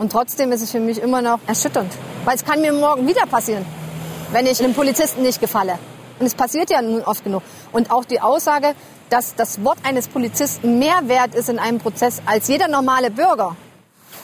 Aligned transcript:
Und 0.00 0.12
trotzdem 0.12 0.50
ist 0.50 0.62
es 0.62 0.70
für 0.70 0.80
mich 0.80 0.96
immer 1.02 1.20
noch 1.20 1.40
erschütternd. 1.46 1.92
Weil 2.24 2.34
es 2.34 2.42
kann 2.42 2.62
mir 2.62 2.72
morgen 2.72 3.06
wieder 3.06 3.26
passieren, 3.26 3.66
wenn 4.32 4.46
ich 4.46 4.64
einem 4.64 4.72
Polizisten 4.72 5.20
nicht 5.20 5.42
gefalle. 5.42 5.78
Und 6.18 6.24
es 6.24 6.34
passiert 6.34 6.70
ja 6.70 6.80
nun 6.80 7.02
oft 7.02 7.22
genug. 7.22 7.42
Und 7.70 7.90
auch 7.90 8.06
die 8.06 8.18
Aussage, 8.18 8.72
dass 9.10 9.34
das 9.34 9.62
Wort 9.62 9.76
eines 9.82 10.08
Polizisten 10.08 10.78
mehr 10.78 11.02
wert 11.04 11.34
ist 11.34 11.50
in 11.50 11.58
einem 11.58 11.80
Prozess 11.80 12.22
als 12.24 12.48
jeder 12.48 12.66
normale 12.66 13.10
Bürger. 13.10 13.56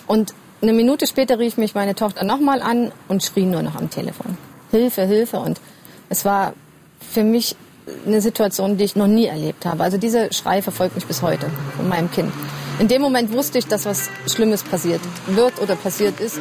Und 0.07 0.33
eine 0.63 0.73
Minute 0.73 1.07
später 1.07 1.39
rief 1.39 1.59
mich 1.59 1.75
meine 1.75 1.95
Tochter 1.95 2.25
nochmal 2.25 2.63
an 2.63 2.91
und 3.09 3.23
schrie 3.23 3.45
nur 3.45 3.61
noch 3.61 3.75
am 3.75 3.91
Telefon. 3.91 4.39
Hilfe, 4.71 5.03
Hilfe. 5.03 5.41
Und 5.41 5.61
es 6.09 6.25
war 6.25 6.55
für 7.01 7.23
mich 7.23 7.55
eine 8.07 8.23
Situation, 8.23 8.79
die 8.79 8.85
ich 8.85 8.97
noch 8.97 9.09
nie 9.09 9.27
erlebt 9.27 9.67
habe. 9.67 9.83
Also 9.83 9.99
dieser 9.99 10.33
Schrei 10.33 10.63
verfolgt 10.63 10.95
mich 10.95 11.05
bis 11.05 11.21
heute 11.21 11.51
von 11.77 11.87
meinem 11.87 12.11
Kind. 12.11 12.33
In 12.79 12.89
dem 12.89 13.01
Moment 13.01 13.33
wusste 13.33 13.59
ich, 13.59 13.67
dass 13.67 13.87
was 13.87 14.11
Schlimmes 14.31 14.63
passiert 14.63 15.01
wird 15.29 15.59
oder 15.61 15.77
passiert 15.77 16.21
ist. 16.21 16.41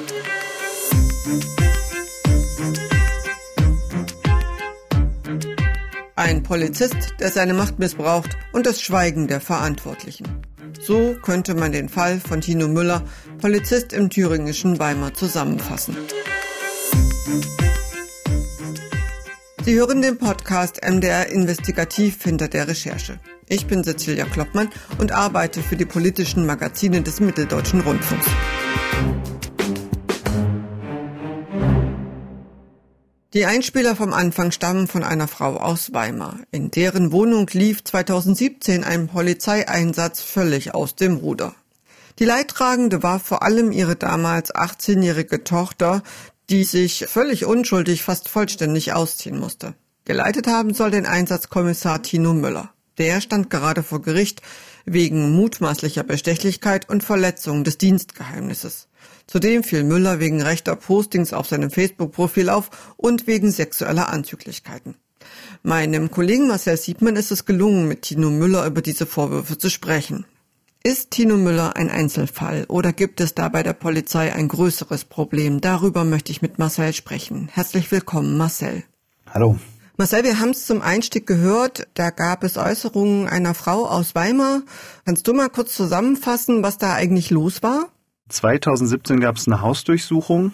Ein 6.16 6.44
Polizist, 6.44 7.14
der 7.20 7.30
seine 7.30 7.54
Macht 7.54 7.80
missbraucht 7.80 8.36
und 8.52 8.66
das 8.66 8.82
Schweigen 8.82 9.28
der 9.28 9.40
Verantwortlichen. 9.40 10.28
So 10.82 11.16
könnte 11.22 11.56
man 11.56 11.72
den 11.72 11.88
Fall 11.88 12.20
von 12.20 12.42
Tino 12.42 12.68
Müller, 12.68 13.04
Polizist 13.40 13.94
im 13.94 14.10
thüringischen 14.10 14.78
Weimar, 14.78 15.14
zusammenfassen. 15.14 15.96
Sie 19.64 19.76
hören 19.76 20.02
den 20.02 20.18
Podcast 20.18 20.82
MDR 20.86 21.30
Investigativ 21.30 22.22
hinter 22.22 22.50
der 22.50 22.68
Recherche. 22.68 23.20
Ich 23.48 23.68
bin 23.68 23.84
Cecilia 23.84 24.26
Kloppmann 24.26 24.70
und 24.98 25.12
arbeite 25.12 25.62
für 25.62 25.76
die 25.76 25.86
politischen 25.86 26.48
Magazine 26.48 27.04
des 27.04 27.20
Mitteldeutschen 27.20 27.82
Rundfunks. 27.82 28.26
Die 33.36 33.46
Einspieler 33.46 33.96
vom 33.96 34.14
Anfang 34.14 34.52
stammen 34.52 34.88
von 34.88 35.04
einer 35.04 35.28
Frau 35.28 35.58
aus 35.58 35.94
Weimar. 35.94 36.40
In 36.52 36.72
deren 36.72 37.12
Wohnung 37.12 37.48
lief 37.52 37.84
2017 37.84 38.84
ein 38.84 39.08
Polizeieinsatz 39.08 40.22
völlig 40.22 40.74
aus 40.74 40.96
dem 40.96 41.18
Ruder. 41.18 41.54
Die 42.18 42.26
Leidtragende 42.26 43.04
war 43.04 43.20
vor 43.20 43.44
allem 43.44 43.72
ihre 43.72 43.96
damals 43.96 44.56
18-jährige 44.56 45.44
Tochter, 45.44 46.02
die 46.50 46.64
sich 46.64 47.06
völlig 47.08 47.46
unschuldig 47.46 48.04
fast 48.04 48.30
vollständig 48.30 48.94
ausziehen 48.94 49.38
musste. 49.38 49.76
Geleitet 50.06 50.48
haben 50.48 50.74
soll 50.74 50.92
den 50.92 51.06
Einsatz 51.06 51.50
Kommissar 51.50 52.02
Tino 52.02 52.34
Müller. 52.34 52.75
Der 52.98 53.22
stand 53.22 53.50
gerade 53.50 53.84
vor 53.84 54.02
Gericht 54.02 54.42
wegen 54.86 55.32
mutmaßlicher 55.32 56.04
Bestechlichkeit 56.04 56.90
und 56.90 57.04
Verletzung 57.04 57.64
des 57.64 57.78
Dienstgeheimnisses. 57.78 58.88
Zudem 59.28 59.64
fiel 59.64 59.84
Müller 59.84 60.20
wegen 60.20 60.42
rechter 60.42 60.76
Postings 60.76 61.34
auf 61.34 61.48
seinem 61.48 61.72
Facebook-Profil 61.72 62.50
auf 62.50 62.70
und 62.98 63.28
wegen 63.28 63.52
sexueller 63.52 64.10
Anzüglichkeiten. 64.10 64.96
Meinem 65.64 66.12
Kollegen 66.12 66.48
Marcel 66.48 66.78
Siebmann 66.78 67.16
ist 67.16 67.32
es 67.32 67.46
gelungen, 67.46 67.88
mit 67.88 68.04
Tino 68.04 68.30
Müller 68.30 68.66
über 68.68 68.82
diese 68.82 69.06
Vorwürfe 69.06 69.58
zu 69.58 69.70
sprechen. 69.70 70.26
Ist 70.84 71.10
Tino 71.10 71.36
Müller 71.36 71.76
ein 71.76 71.90
Einzelfall 71.90 72.66
oder 72.68 72.94
gibt 72.94 73.20
es 73.20 73.34
da 73.34 73.50
bei 73.50 73.64
der 73.64 73.74
Polizei 73.74 74.32
ein 74.32 74.48
größeres 74.48 75.06
Problem? 75.06 75.60
Darüber 75.60 76.04
möchte 76.04 76.32
ich 76.32 76.44
mit 76.44 76.60
Marcel 76.60 76.94
sprechen. 76.94 77.50
Herzlich 77.52 77.92
willkommen, 77.92 78.38
Marcel. 78.38 78.84
Hallo. 79.34 79.58
Marcel, 79.98 80.26
wir 80.26 80.42
haben 80.42 80.50
es 80.50 80.66
zum 80.66 80.82
Einstieg 80.82 81.26
gehört, 81.26 81.88
da 81.94 82.10
gab 82.10 82.44
es 82.44 82.58
Äußerungen 82.58 83.30
einer 83.30 83.54
Frau 83.54 83.88
aus 83.88 84.14
Weimar. 84.14 84.64
Kannst 85.06 85.26
du 85.26 85.34
mal 85.34 85.48
kurz 85.48 85.74
zusammenfassen, 85.74 86.64
was 86.64 86.78
da 86.78 86.94
eigentlich 86.94 87.30
los 87.30 87.64
war? 87.64 87.88
2017 88.28 89.22
gab 89.22 89.38
es 89.38 89.48
eine 89.48 89.62
Hausdurchsuchung 89.62 90.52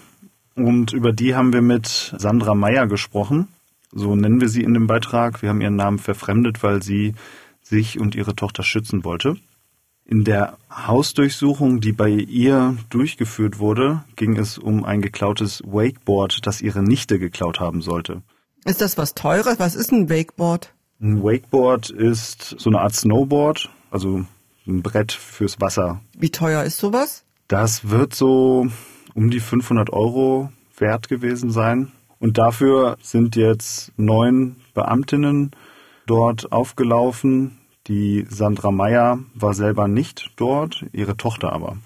und 0.56 0.94
über 0.94 1.12
die 1.12 1.34
haben 1.34 1.54
wir 1.54 1.64
mit 1.64 2.14
Sandra 2.20 2.54
Meyer 2.54 2.86
gesprochen. 2.86 3.48
So 3.92 4.16
nennen 4.16 4.42
wir 4.42 4.48
sie 4.48 4.62
in 4.62 4.76
dem 4.76 4.86
Beitrag. 4.86 5.42
Wir 5.42 5.50
haben 5.50 5.62
ihren 5.62 5.76
Namen 5.76 5.98
verfremdet, 5.98 6.62
weil 6.62 6.84
sie 6.84 7.16
sich 7.64 8.00
und 8.00 8.14
ihre 8.14 8.36
Tochter 8.36 8.62
schützen 8.62 9.04
wollte. 9.04 9.38
In 10.06 10.24
der 10.24 10.58
Hausdurchsuchung, 10.70 11.80
die 11.80 11.94
bei 11.94 12.10
ihr 12.10 12.78
durchgeführt 12.92 13.58
wurde, 13.58 14.04
ging 14.16 14.38
es 14.38 14.60
um 14.60 14.86
ein 14.86 15.02
geklautes 15.02 15.64
Wakeboard, 15.66 16.46
das 16.46 16.62
ihre 16.62 16.84
Nichte 16.84 17.18
geklaut 17.18 17.60
haben 17.60 17.82
sollte. 17.82 18.22
Ist 18.66 18.82
das 18.82 18.98
was 18.98 19.16
Teures? 19.16 19.60
Was 19.60 19.76
ist 19.76 19.92
ein 19.92 20.10
Wakeboard? 20.10 20.74
Ein 21.02 21.24
Wakeboard 21.24 21.90
ist 21.90 22.56
so 22.60 22.70
eine 22.70 22.80
Art 22.82 22.94
Snowboard, 22.94 23.70
also 23.90 24.24
ein 24.68 24.84
Brett 24.84 25.12
fürs 25.12 25.60
Wasser. 25.60 26.02
Wie 26.16 26.30
teuer 26.30 26.64
ist 26.64 26.78
sowas? 26.78 27.24
Das 27.48 27.90
wird 27.90 28.14
so 28.14 28.68
um 29.16 29.30
die 29.32 29.40
500 29.40 29.92
Euro 29.92 30.52
wert 30.78 31.10
gewesen 31.10 31.50
sein. 31.50 31.92
Und 32.20 32.38
dafür 32.38 32.98
sind 33.02 33.36
jetzt 33.36 33.92
neun 33.98 34.58
Beamtinnen 34.76 35.52
dort 36.06 36.52
aufgelaufen. 36.52 37.58
Die 37.88 38.28
Sandra 38.30 38.70
Meyer 38.70 39.20
war 39.34 39.56
selber 39.56 39.88
nicht 39.88 40.30
dort, 40.36 40.86
ihre 40.94 41.18
Tochter 41.18 41.52
aber. 41.52 41.78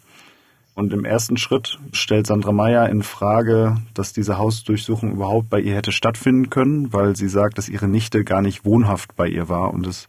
Und 0.75 0.91
im 0.91 1.05
ersten 1.05 1.37
Schritt 1.37 1.79
stellt 1.93 2.27
Sandra 2.27 2.51
Meyer 2.51 2.89
in 2.89 3.01
Frage, 3.01 3.77
dass 3.93 4.11
diese 4.11 4.37
Hausdurchsuchung 4.37 5.13
überhaupt 5.13 5.49
bei 5.49 5.61
ihr 5.61 5.73
hätte 5.73 5.93
stattfinden 5.93 6.49
können, 6.49 6.91
weil 6.91 7.15
sie 7.15 7.29
sagt, 7.29 7.57
dass 7.57 7.69
ihre 7.69 7.87
Nichte 7.87 8.25
gar 8.25 8.41
nicht 8.41 8.65
wohnhaft 8.65 9.15
bei 9.15 9.27
ihr 9.29 9.47
war 9.47 9.73
und 9.73 9.87
es 9.87 10.05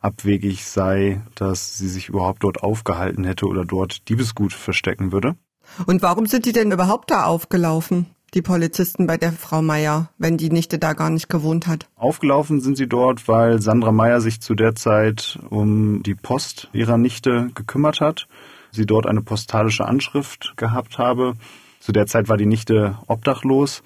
abwegig 0.00 0.64
sei, 0.64 1.20
dass 1.34 1.76
sie 1.76 1.88
sich 1.88 2.08
überhaupt 2.08 2.44
dort 2.44 2.62
aufgehalten 2.62 3.24
hätte 3.24 3.46
oder 3.46 3.66
dort 3.66 4.08
Diebesgut 4.08 4.54
verstecken 4.54 5.12
würde. 5.12 5.36
Und 5.84 6.00
warum 6.00 6.26
sind 6.26 6.46
die 6.46 6.52
denn 6.52 6.72
überhaupt 6.72 7.10
da 7.10 7.24
aufgelaufen? 7.24 8.06
Die 8.32 8.42
Polizisten 8.42 9.06
bei 9.06 9.18
der 9.18 9.32
Frau 9.32 9.62
Meier, 9.62 10.10
wenn 10.18 10.36
die 10.36 10.50
Nichte 10.50 10.78
da 10.78 10.94
gar 10.94 11.10
nicht 11.10 11.28
gewohnt 11.28 11.66
hat. 11.66 11.88
Aufgelaufen 11.94 12.60
sind 12.60 12.76
sie 12.76 12.88
dort, 12.88 13.28
weil 13.28 13.60
Sandra 13.60 13.92
Meier 13.92 14.20
sich 14.20 14.40
zu 14.40 14.54
der 14.54 14.74
Zeit 14.74 15.38
um 15.50 16.02
die 16.02 16.14
Post 16.14 16.68
ihrer 16.72 16.98
Nichte 16.98 17.50
gekümmert 17.54 18.00
hat. 18.00 18.28
Sie 18.76 18.86
dort 18.86 19.06
eine 19.06 19.22
postalische 19.22 19.86
Anschrift 19.86 20.54
gehabt 20.56 20.98
habe. 20.98 21.34
Zu 21.80 21.92
der 21.92 22.06
Zeit 22.06 22.28
war 22.28 22.36
die 22.36 22.46
Nichte 22.46 22.98
obdachlos 23.08 23.82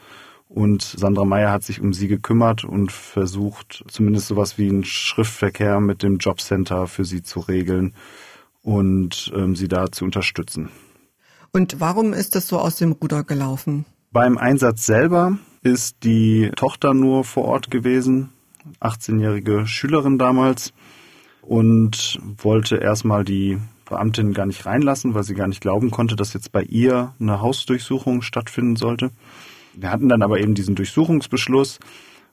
und 0.50 0.82
Sandra 0.82 1.24
Meyer 1.24 1.52
hat 1.52 1.62
sich 1.62 1.80
um 1.80 1.92
sie 1.92 2.08
gekümmert 2.08 2.64
und 2.64 2.90
versucht, 2.90 3.84
zumindest 3.88 4.26
sowas 4.26 4.58
wie 4.58 4.68
einen 4.68 4.84
Schriftverkehr 4.84 5.78
mit 5.80 6.02
dem 6.02 6.18
Jobcenter 6.18 6.88
für 6.88 7.04
sie 7.04 7.22
zu 7.22 7.40
regeln 7.40 7.94
und 8.62 9.32
ähm, 9.34 9.54
sie 9.54 9.68
da 9.68 9.92
zu 9.92 10.04
unterstützen. 10.04 10.68
Und 11.52 11.78
warum 11.78 12.12
ist 12.12 12.34
das 12.34 12.48
so 12.48 12.58
aus 12.58 12.76
dem 12.76 12.92
Ruder 12.92 13.22
gelaufen? 13.22 13.86
Beim 14.12 14.38
Einsatz 14.38 14.86
selber 14.86 15.38
ist 15.62 16.02
die 16.02 16.50
Tochter 16.56 16.94
nur 16.94 17.22
vor 17.22 17.44
Ort 17.44 17.70
gewesen, 17.70 18.30
18-jährige 18.80 19.66
Schülerin 19.66 20.18
damals, 20.18 20.72
und 21.42 22.18
wollte 22.38 22.76
erstmal 22.76 23.24
die 23.24 23.58
Beamtin 23.90 24.32
gar 24.32 24.46
nicht 24.46 24.64
reinlassen, 24.64 25.14
weil 25.14 25.24
sie 25.24 25.34
gar 25.34 25.48
nicht 25.48 25.60
glauben 25.60 25.90
konnte, 25.90 26.16
dass 26.16 26.32
jetzt 26.32 26.52
bei 26.52 26.62
ihr 26.62 27.14
eine 27.20 27.42
Hausdurchsuchung 27.42 28.22
stattfinden 28.22 28.76
sollte. 28.76 29.10
Wir 29.74 29.90
hatten 29.90 30.08
dann 30.08 30.22
aber 30.22 30.40
eben 30.40 30.54
diesen 30.54 30.74
Durchsuchungsbeschluss 30.74 31.78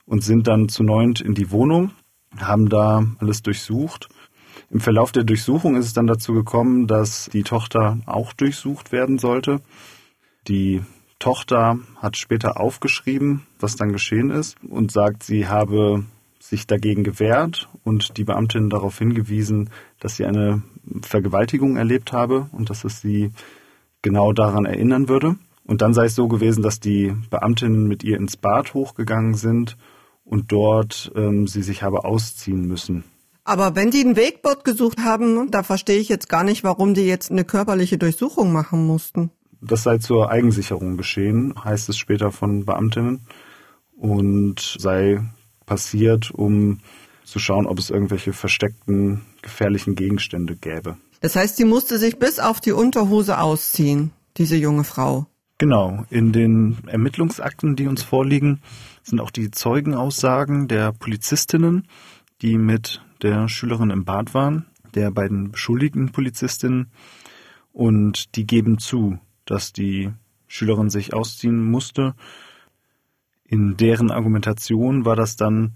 und 0.06 0.24
sind 0.24 0.46
dann 0.46 0.70
zu 0.70 0.82
neunt 0.82 1.20
in 1.20 1.34
die 1.34 1.50
Wohnung, 1.50 1.90
haben 2.38 2.68
da 2.70 3.04
alles 3.18 3.42
durchsucht. 3.42 4.08
Im 4.70 4.80
Verlauf 4.80 5.12
der 5.12 5.24
Durchsuchung 5.24 5.76
ist 5.76 5.86
es 5.86 5.92
dann 5.92 6.06
dazu 6.06 6.32
gekommen, 6.32 6.86
dass 6.86 7.28
die 7.32 7.42
Tochter 7.42 7.98
auch 8.06 8.32
durchsucht 8.32 8.92
werden 8.92 9.18
sollte. 9.18 9.60
Die 10.46 10.82
Tochter 11.18 11.78
hat 11.96 12.16
später 12.16 12.60
aufgeschrieben, 12.60 13.46
was 13.58 13.76
dann 13.76 13.92
geschehen 13.92 14.30
ist 14.30 14.56
und 14.68 14.92
sagt, 14.92 15.22
sie 15.22 15.48
habe 15.48 16.04
sich 16.40 16.66
dagegen 16.66 17.04
gewehrt 17.04 17.68
und 17.84 18.16
die 18.16 18.24
Beamtin 18.24 18.70
darauf 18.70 18.98
hingewiesen, 18.98 19.70
dass 20.00 20.16
sie 20.16 20.24
eine 20.24 20.62
Vergewaltigung 21.02 21.76
erlebt 21.76 22.12
habe 22.12 22.48
und 22.52 22.70
dass 22.70 22.84
es 22.84 23.00
sie 23.00 23.32
genau 24.02 24.32
daran 24.32 24.64
erinnern 24.64 25.08
würde. 25.08 25.36
Und 25.64 25.82
dann 25.82 25.92
sei 25.92 26.06
es 26.06 26.14
so 26.14 26.28
gewesen, 26.28 26.62
dass 26.62 26.80
die 26.80 27.14
Beamtinnen 27.30 27.86
mit 27.88 28.02
ihr 28.02 28.16
ins 28.16 28.36
Bad 28.36 28.72
hochgegangen 28.72 29.34
sind 29.34 29.76
und 30.24 30.52
dort 30.52 31.12
ähm, 31.14 31.46
sie 31.46 31.62
sich 31.62 31.82
habe 31.82 32.04
ausziehen 32.04 32.66
müssen. 32.66 33.04
Aber 33.44 33.74
wenn 33.74 33.90
die 33.90 34.02
ein 34.02 34.16
Wegbot 34.16 34.64
gesucht 34.64 34.98
haben, 35.00 35.50
da 35.50 35.62
verstehe 35.62 35.98
ich 35.98 36.08
jetzt 36.08 36.28
gar 36.28 36.44
nicht, 36.44 36.64
warum 36.64 36.94
die 36.94 37.06
jetzt 37.06 37.30
eine 37.30 37.44
körperliche 37.44 37.98
Durchsuchung 37.98 38.52
machen 38.52 38.86
mussten. 38.86 39.30
Das 39.60 39.82
sei 39.82 39.98
zur 39.98 40.30
Eigensicherung 40.30 40.96
geschehen, 40.96 41.54
heißt 41.64 41.88
es 41.88 41.98
später 41.98 42.30
von 42.30 42.64
Beamtinnen, 42.64 43.22
und 43.96 44.76
sei 44.78 45.20
passiert, 45.68 46.30
um 46.30 46.78
zu 47.24 47.38
schauen, 47.38 47.66
ob 47.66 47.78
es 47.78 47.90
irgendwelche 47.90 48.32
versteckten, 48.32 49.20
gefährlichen 49.42 49.94
Gegenstände 49.94 50.56
gäbe. 50.56 50.96
Das 51.20 51.36
heißt, 51.36 51.56
sie 51.56 51.64
musste 51.64 51.98
sich 51.98 52.18
bis 52.18 52.38
auf 52.38 52.60
die 52.60 52.72
Unterhose 52.72 53.38
ausziehen, 53.38 54.12
diese 54.38 54.56
junge 54.56 54.84
Frau. 54.84 55.26
Genau, 55.58 56.04
in 56.08 56.32
den 56.32 56.78
Ermittlungsakten, 56.86 57.76
die 57.76 57.88
uns 57.88 58.02
vorliegen, 58.02 58.60
sind 59.02 59.20
auch 59.20 59.30
die 59.32 59.50
Zeugenaussagen 59.50 60.68
der 60.68 60.92
Polizistinnen, 60.92 61.88
die 62.40 62.56
mit 62.56 63.02
der 63.22 63.48
Schülerin 63.48 63.90
im 63.90 64.04
Bad 64.04 64.34
waren, 64.34 64.66
der 64.94 65.10
beiden 65.10 65.50
beschuldigten 65.50 66.12
Polizistinnen, 66.12 66.90
und 67.72 68.36
die 68.36 68.46
geben 68.46 68.78
zu, 68.78 69.18
dass 69.44 69.72
die 69.72 70.10
Schülerin 70.46 70.90
sich 70.90 71.14
ausziehen 71.14 71.62
musste. 71.62 72.14
In 73.50 73.78
deren 73.78 74.10
Argumentation 74.10 75.06
war 75.06 75.16
das 75.16 75.36
dann 75.36 75.72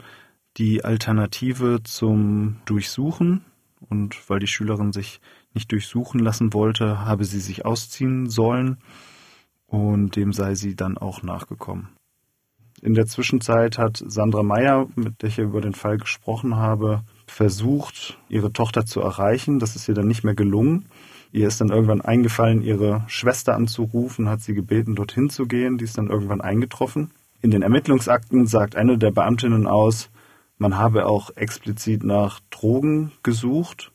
die 0.59 0.85
Alternative 0.85 1.81
zum 1.83 2.57
Durchsuchen. 2.67 3.47
Und 3.89 4.29
weil 4.29 4.39
die 4.39 4.47
Schülerin 4.47 4.93
sich 4.93 5.21
nicht 5.55 5.73
durchsuchen 5.73 6.21
lassen 6.21 6.53
wollte, 6.53 7.05
habe 7.05 7.25
sie 7.25 7.41
sich 7.41 7.65
ausziehen 7.65 8.29
sollen. 8.29 8.77
Und 9.67 10.17
dem 10.17 10.35
sei 10.35 10.55
sie 10.55 10.77
dann 10.77 10.99
auch 10.99 11.23
nachgekommen. 11.23 11.89
In 12.83 12.95
der 12.95 13.07
Zwischenzeit 13.07 13.79
hat 13.79 14.03
Sandra 14.07 14.43
Meyer, 14.43 14.89
mit 14.95 15.23
der 15.23 15.31
ich 15.31 15.39
über 15.39 15.63
den 15.63 15.73
Fall 15.73 15.97
gesprochen 15.97 16.57
habe, 16.57 17.05
versucht, 17.27 18.19
ihre 18.29 18.53
Tochter 18.53 18.85
zu 18.85 19.01
erreichen. 19.01 19.61
Das 19.61 19.77
ist 19.77 19.89
ihr 19.89 19.95
dann 19.95 20.09
nicht 20.09 20.25
mehr 20.25 20.35
gelungen. 20.35 20.87
Ihr 21.31 21.49
ist 21.49 21.63
dann 21.63 21.71
irgendwann 21.71 22.03
eingefallen, 22.03 22.61
ihre 22.61 23.05
Schwester 23.07 23.55
anzurufen, 23.55 24.29
hat 24.29 24.43
sie 24.43 24.53
gebeten, 24.53 24.95
dorthin 24.95 25.31
zu 25.31 25.47
gehen. 25.47 25.79
Die 25.79 25.85
ist 25.85 25.97
dann 25.97 26.11
irgendwann 26.11 26.43
eingetroffen. 26.43 27.13
In 27.43 27.51
den 27.51 27.63
Ermittlungsakten 27.63 28.47
sagt 28.47 28.77
eine 28.77 28.99
der 28.99 29.11
Beamtinnen 29.11 29.67
aus, 29.67 30.11
man 30.59 30.79
habe 30.79 31.07
auch 31.07 31.31
explizit 31.37 32.05
nach 32.05 32.41
Drogen 32.51 33.11
gesucht, 33.25 33.91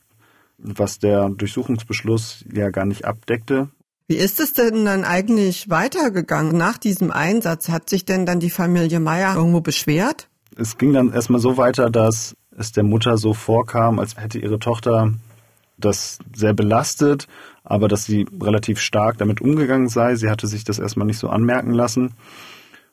was 0.58 1.00
der 1.00 1.30
Durchsuchungsbeschluss 1.30 2.44
ja 2.54 2.70
gar 2.70 2.86
nicht 2.86 3.06
abdeckte. 3.06 3.70
Wie 4.10 4.18
ist 4.18 4.42
es 4.42 4.54
denn 4.54 4.84
dann 4.84 5.06
eigentlich 5.06 5.70
weitergegangen? 5.70 6.58
Nach 6.58 6.78
diesem 6.78 7.10
Einsatz 7.10 7.70
hat 7.70 7.90
sich 7.90 8.04
denn 8.04 8.26
dann 8.26 8.42
die 8.42 8.50
Familie 8.50 9.00
Meier 9.00 9.36
irgendwo 9.36 9.62
beschwert? 9.62 10.28
Es 10.58 10.78
ging 10.78 10.92
dann 10.92 11.14
erstmal 11.14 11.40
so 11.40 11.56
weiter, 11.56 11.90
dass 11.90 12.36
es 12.58 12.74
der 12.74 12.84
Mutter 12.84 13.18
so 13.18 13.34
vorkam, 13.34 14.00
als 14.00 14.18
hätte 14.18 14.40
ihre 14.40 14.60
Tochter 14.60 15.14
das 15.78 16.20
sehr 16.34 16.54
belastet, 16.54 17.28
aber 17.64 17.88
dass 17.88 18.06
sie 18.06 18.26
relativ 18.42 18.80
stark 18.80 19.18
damit 19.20 19.40
umgegangen 19.40 19.90
sei. 19.90 20.16
Sie 20.16 20.30
hatte 20.30 20.48
sich 20.48 20.64
das 20.64 20.80
erstmal 20.80 21.06
nicht 21.06 21.20
so 21.20 21.30
anmerken 21.30 21.72
lassen. 21.72 22.14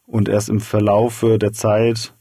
Und 0.06 0.28
erst 0.28 0.48
im 0.48 0.60
Verlaufe 0.60 1.38
der 1.38 1.52
Zeit 1.52 2.14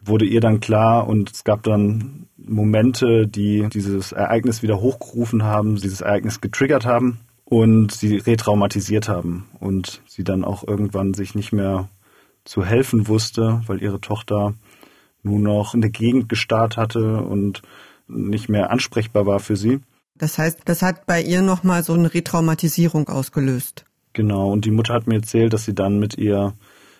wurde 0.00 0.24
ihr 0.24 0.40
dann 0.40 0.60
klar 0.60 1.06
und 1.06 1.30
es 1.30 1.44
gab 1.44 1.62
dann 1.62 2.28
Momente, 2.36 3.26
die 3.26 3.68
dieses 3.68 4.12
Ereignis 4.12 4.62
wieder 4.62 4.80
hochgerufen 4.80 5.42
haben, 5.42 5.76
dieses 5.76 6.00
Ereignis 6.00 6.40
getriggert 6.40 6.86
haben 6.86 7.18
und 7.44 7.92
sie 7.92 8.16
retraumatisiert 8.16 9.08
haben 9.08 9.48
und 9.60 10.02
sie 10.06 10.24
dann 10.24 10.44
auch 10.44 10.66
irgendwann 10.66 11.14
sich 11.14 11.34
nicht 11.34 11.52
mehr 11.52 11.88
zu 12.44 12.64
helfen 12.64 13.08
wusste, 13.08 13.60
weil 13.66 13.82
ihre 13.82 14.00
Tochter 14.00 14.54
nur 15.22 15.38
noch 15.38 15.74
in 15.74 15.80
der 15.80 15.90
Gegend 15.90 16.28
gestarrt 16.28 16.76
hatte 16.76 17.18
und 17.22 17.62
nicht 18.06 18.48
mehr 18.48 18.70
ansprechbar 18.70 19.26
war 19.26 19.40
für 19.40 19.56
sie. 19.56 19.80
Das 20.14 20.38
heißt, 20.38 20.60
das 20.64 20.82
hat 20.82 21.06
bei 21.06 21.22
ihr 21.22 21.42
nochmal 21.42 21.82
so 21.82 21.92
eine 21.92 22.12
Retraumatisierung 22.12 23.08
ausgelöst. 23.08 23.84
Genau, 24.14 24.50
und 24.50 24.64
die 24.64 24.70
Mutter 24.70 24.94
hat 24.94 25.06
mir 25.06 25.16
erzählt, 25.16 25.52
dass 25.52 25.64
sie 25.64 25.74
dann 25.74 25.98
mit 25.98 26.18
ihr 26.18 26.54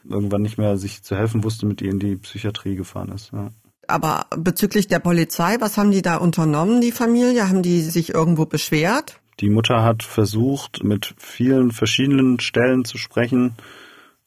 irgendwann 0.04 0.42
nicht 0.42 0.58
mehr 0.58 0.76
sich 0.76 1.02
zu 1.02 1.16
helfen 1.16 1.44
wusste, 1.44 1.66
mit 1.66 1.80
ihr 1.82 1.90
in 1.90 1.98
die 1.98 2.16
Psychiatrie 2.16 2.76
gefahren 2.76 3.10
ist. 3.10 3.32
Ja. 3.32 3.50
Aber 3.86 4.26
bezüglich 4.36 4.86
der 4.86 4.98
Polizei, 4.98 5.56
was 5.60 5.78
haben 5.78 5.90
die 5.90 6.02
da 6.02 6.16
unternommen, 6.16 6.80
die 6.80 6.92
Familie? 6.92 7.48
Haben 7.48 7.62
die 7.62 7.80
sich 7.80 8.14
irgendwo 8.14 8.44
beschwert? 8.44 9.20
Die 9.40 9.48
Mutter 9.48 9.82
hat 9.82 10.02
versucht, 10.02 10.84
mit 10.84 11.14
vielen 11.16 11.70
verschiedenen 11.70 12.38
Stellen 12.40 12.84
zu 12.84 12.98
sprechen. 12.98 13.54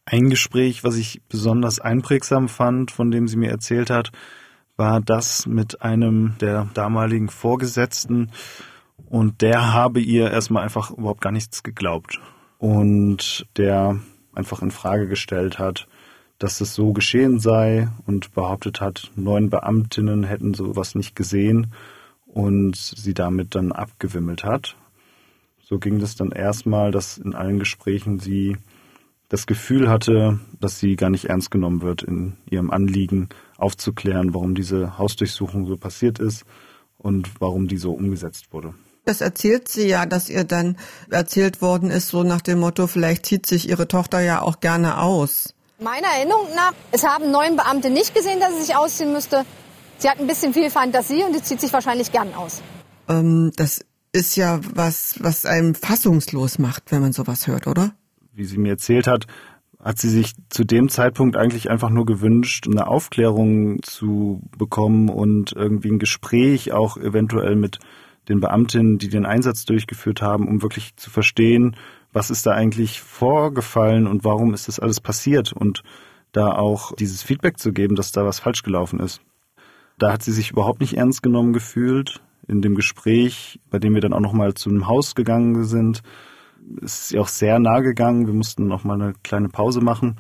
Ein 0.05 0.29
Gespräch, 0.29 0.83
was 0.83 0.95
ich 0.95 1.21
besonders 1.29 1.79
einprägsam 1.79 2.49
fand, 2.49 2.91
von 2.91 3.11
dem 3.11 3.27
sie 3.27 3.37
mir 3.37 3.51
erzählt 3.51 3.89
hat, 3.89 4.11
war 4.77 4.99
das 4.99 5.45
mit 5.45 5.81
einem 5.83 6.35
der 6.39 6.69
damaligen 6.73 7.29
Vorgesetzten. 7.29 8.31
Und 9.05 9.41
der 9.41 9.73
habe 9.73 9.99
ihr 9.99 10.31
erstmal 10.31 10.63
einfach 10.63 10.89
überhaupt 10.89 11.21
gar 11.21 11.31
nichts 11.31 11.61
geglaubt. 11.61 12.19
Und 12.57 13.45
der 13.57 13.99
einfach 14.33 14.61
in 14.61 14.71
Frage 14.71 15.07
gestellt 15.07 15.59
hat, 15.59 15.87
dass 16.39 16.59
es 16.61 16.73
so 16.73 16.91
geschehen 16.91 17.39
sei 17.39 17.89
und 18.05 18.33
behauptet 18.33 18.81
hat, 18.81 19.11
neun 19.15 19.49
Beamtinnen 19.49 20.23
hätten 20.23 20.53
sowas 20.53 20.95
nicht 20.95 21.15
gesehen 21.15 21.67
und 22.25 22.75
sie 22.75 23.13
damit 23.13 23.53
dann 23.55 23.71
abgewimmelt 23.71 24.43
hat. 24.43 24.75
So 25.61 25.77
ging 25.77 25.99
das 25.99 26.15
dann 26.15 26.31
erstmal, 26.31 26.91
dass 26.91 27.17
in 27.17 27.35
allen 27.35 27.59
Gesprächen 27.59 28.19
sie 28.19 28.57
das 29.29 29.45
Gefühl 29.45 29.87
hatte, 29.87 30.39
dass 30.59 30.79
sie 30.79 30.95
gar 30.95 31.09
nicht 31.09 31.25
ernst 31.25 31.51
genommen 31.51 31.81
wird 31.81 32.03
in 32.03 32.33
ihrem 32.49 32.71
Anliegen 32.71 33.29
aufzuklären, 33.57 34.33
warum 34.33 34.55
diese 34.55 34.97
Hausdurchsuchung 34.97 35.67
so 35.67 35.77
passiert 35.77 36.19
ist 36.19 36.43
und 36.97 37.29
warum 37.39 37.67
die 37.67 37.77
so 37.77 37.93
umgesetzt 37.93 38.51
wurde. 38.51 38.73
Das 39.05 39.21
erzählt 39.21 39.67
sie 39.67 39.87
ja, 39.87 40.05
dass 40.05 40.29
ihr 40.29 40.43
dann 40.43 40.77
erzählt 41.09 41.61
worden 41.61 41.89
ist, 41.89 42.09
so 42.09 42.23
nach 42.23 42.41
dem 42.41 42.59
Motto, 42.59 42.87
vielleicht 42.87 43.25
zieht 43.25 43.45
sich 43.47 43.67
ihre 43.67 43.87
Tochter 43.87 44.19
ja 44.19 44.41
auch 44.41 44.59
gerne 44.59 44.99
aus. 44.99 45.53
Meiner 45.79 46.07
Erinnerung 46.15 46.47
nach, 46.55 46.73
es 46.91 47.03
haben 47.03 47.31
neun 47.31 47.55
Beamte 47.55 47.89
nicht 47.89 48.13
gesehen, 48.13 48.39
dass 48.39 48.53
sie 48.55 48.61
sich 48.61 48.75
ausziehen 48.75 49.11
müsste. 49.11 49.45
Sie 49.97 50.09
hat 50.09 50.19
ein 50.19 50.27
bisschen 50.27 50.53
viel 50.53 50.69
Fantasie 50.69 51.23
und 51.23 51.33
sie 51.33 51.41
zieht 51.41 51.61
sich 51.61 51.73
wahrscheinlich 51.73 52.11
gern 52.11 52.33
aus. 52.35 52.61
Ähm, 53.09 53.51
das 53.55 53.83
ist 54.13 54.35
ja 54.35 54.59
was, 54.75 55.15
was 55.19 55.45
einem 55.45 55.73
fassungslos 55.73 56.59
macht, 56.59 56.91
wenn 56.91 57.01
man 57.01 57.13
sowas 57.13 57.47
hört, 57.47 57.65
oder? 57.65 57.91
Wie 58.33 58.45
sie 58.45 58.57
mir 58.57 58.73
erzählt 58.73 59.07
hat, 59.07 59.25
hat 59.83 59.97
sie 59.97 60.09
sich 60.09 60.33
zu 60.49 60.63
dem 60.63 60.89
Zeitpunkt 60.89 61.35
eigentlich 61.35 61.69
einfach 61.69 61.89
nur 61.89 62.05
gewünscht, 62.05 62.67
eine 62.67 62.87
Aufklärung 62.87 63.81
zu 63.81 64.41
bekommen 64.57 65.09
und 65.09 65.53
irgendwie 65.53 65.89
ein 65.89 65.99
Gespräch 65.99 66.71
auch 66.71 66.97
eventuell 66.97 67.55
mit 67.55 67.79
den 68.29 68.39
Beamtinnen, 68.39 68.97
die 68.97 69.09
den 69.09 69.25
Einsatz 69.25 69.65
durchgeführt 69.65 70.21
haben, 70.21 70.47
um 70.47 70.61
wirklich 70.61 70.95
zu 70.95 71.09
verstehen, 71.09 71.75
was 72.13 72.29
ist 72.29 72.45
da 72.45 72.51
eigentlich 72.51 73.01
vorgefallen 73.01 74.07
und 74.07 74.23
warum 74.23 74.53
ist 74.53 74.67
das 74.67 74.79
alles 74.79 74.99
passiert 74.99 75.53
und 75.53 75.83
da 76.31 76.53
auch 76.53 76.95
dieses 76.95 77.23
Feedback 77.23 77.57
zu 77.57 77.73
geben, 77.73 77.95
dass 77.95 78.11
da 78.11 78.25
was 78.25 78.39
falsch 78.39 78.63
gelaufen 78.63 78.99
ist. 78.99 79.21
Da 79.97 80.11
hat 80.11 80.23
sie 80.23 80.31
sich 80.31 80.51
überhaupt 80.51 80.81
nicht 80.81 80.97
ernst 80.97 81.21
genommen 81.23 81.53
gefühlt. 81.53 82.21
In 82.47 82.61
dem 82.61 82.75
Gespräch, 82.75 83.59
bei 83.69 83.79
dem 83.79 83.93
wir 83.93 84.01
dann 84.01 84.13
auch 84.13 84.19
nochmal 84.19 84.53
zu 84.53 84.69
einem 84.69 84.87
Haus 84.87 85.15
gegangen 85.15 85.63
sind, 85.63 86.01
ist 86.81 87.09
sie 87.09 87.19
auch 87.19 87.27
sehr 87.27 87.59
nah 87.59 87.79
gegangen. 87.79 88.27
Wir 88.27 88.33
mussten 88.33 88.67
nochmal 88.67 89.01
eine 89.01 89.13
kleine 89.23 89.49
Pause 89.49 89.81
machen. 89.81 90.17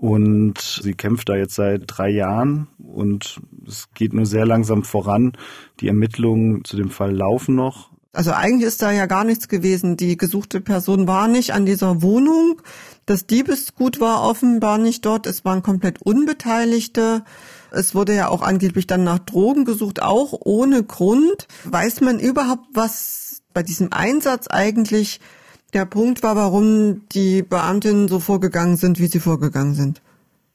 Und 0.00 0.80
sie 0.82 0.94
kämpft 0.94 1.28
da 1.28 1.36
jetzt 1.36 1.56
seit 1.56 1.82
drei 1.86 2.08
Jahren 2.08 2.68
und 2.78 3.38
es 3.68 3.90
geht 3.92 4.14
nur 4.14 4.24
sehr 4.24 4.46
langsam 4.46 4.82
voran. 4.82 5.34
Die 5.80 5.88
Ermittlungen 5.88 6.64
zu 6.64 6.78
dem 6.78 6.88
Fall 6.88 7.14
laufen 7.14 7.54
noch. 7.54 7.90
Also 8.14 8.32
eigentlich 8.32 8.66
ist 8.66 8.80
da 8.80 8.92
ja 8.92 9.04
gar 9.04 9.24
nichts 9.24 9.46
gewesen. 9.46 9.98
Die 9.98 10.16
gesuchte 10.16 10.62
Person 10.62 11.06
war 11.06 11.28
nicht 11.28 11.52
an 11.52 11.66
dieser 11.66 12.00
Wohnung. 12.00 12.62
Das 13.04 13.26
Diebesgut 13.26 14.00
war 14.00 14.22
offenbar 14.22 14.78
nicht 14.78 15.04
dort. 15.04 15.26
Es 15.26 15.44
waren 15.44 15.62
komplett 15.62 16.00
Unbeteiligte. 16.00 17.22
Es 17.70 17.94
wurde 17.94 18.14
ja 18.14 18.28
auch 18.28 18.40
angeblich 18.40 18.86
dann 18.86 19.04
nach 19.04 19.18
Drogen 19.18 19.66
gesucht, 19.66 20.00
auch 20.00 20.32
ohne 20.32 20.82
Grund. 20.82 21.46
Weiß 21.64 22.00
man 22.00 22.18
überhaupt, 22.18 22.68
was 22.72 23.42
bei 23.52 23.62
diesem 23.62 23.92
Einsatz 23.92 24.46
eigentlich 24.48 25.20
der 25.70 25.84
Punkt 25.84 26.22
war, 26.22 26.36
warum 26.36 27.02
die 27.12 27.42
Beamtinnen 27.42 28.08
so 28.08 28.20
vorgegangen 28.20 28.76
sind, 28.76 28.98
wie 28.98 29.06
sie 29.06 29.20
vorgegangen 29.20 29.74
sind. 29.74 30.02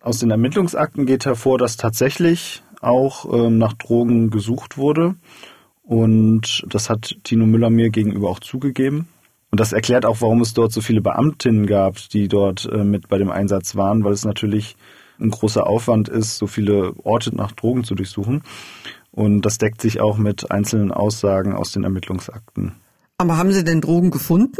Aus 0.02 0.20
den 0.20 0.32
Ermittlungsakten 0.32 1.06
geht 1.06 1.26
hervor, 1.26 1.58
dass 1.58 1.78
tatsächlich 1.78 2.64
auch 2.82 3.26
ähm, 3.34 3.58
nach 3.58 3.74
Drogen 3.74 4.30
gesucht 4.30 4.78
wurde. 4.78 5.16
Und 5.84 6.66
das 6.70 6.90
hat 6.90 7.16
Tino 7.24 7.46
Müller 7.46 7.70
mir 7.70 7.90
gegenüber 7.90 8.30
auch 8.30 8.40
zugegeben. 8.40 9.08
Und 9.52 9.60
das 9.60 9.74
erklärt 9.74 10.06
auch, 10.06 10.22
warum 10.22 10.42
es 10.42 10.54
dort 10.54 10.72
so 10.72 10.82
viele 10.82 11.02
Beamtinnen 11.02 11.66
gab, 11.66 11.98
die 12.10 12.28
dort 12.28 12.66
äh, 12.72 12.84
mit 12.84 13.08
bei 13.08 13.18
dem 13.18 13.32
Einsatz 13.32 13.76
waren, 13.76 14.04
weil 14.04 14.14
es 14.14 14.26
natürlich 14.26 14.76
ein 15.20 15.30
großer 15.30 15.66
Aufwand 15.66 16.10
ist, 16.10 16.38
so 16.38 16.48
viele 16.48 16.94
Orte 17.04 17.36
nach 17.36 17.54
Drogen 17.54 17.84
zu 17.84 17.96
durchsuchen. 17.96 18.44
Und 19.12 19.44
das 19.44 19.58
deckt 19.58 19.80
sich 19.82 20.02
auch 20.02 20.18
mit 20.18 20.52
einzelnen 20.52 20.92
Aussagen 20.92 21.54
aus 21.54 21.72
den 21.72 21.86
Ermittlungsakten. 21.86 22.74
Aber 23.18 23.38
haben 23.38 23.54
Sie 23.54 23.64
denn 23.64 23.80
Drogen 23.80 24.12
gefunden? 24.12 24.60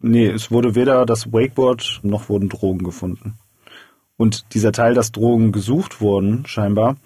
Nee, 0.00 0.28
es 0.28 0.50
wurde 0.50 0.74
weder 0.74 1.06
das 1.06 1.32
Wakeboard 1.32 2.00
noch 2.02 2.28
wurden 2.28 2.48
Drogen 2.48 2.84
gefunden. 2.84 3.34
Und 4.16 4.54
dieser 4.54 4.72
Teil, 4.72 4.94
dass 4.94 5.12
Drogen 5.12 5.52
gesucht 5.52 6.00
wurden, 6.00 6.44
scheinbar, 6.46 6.96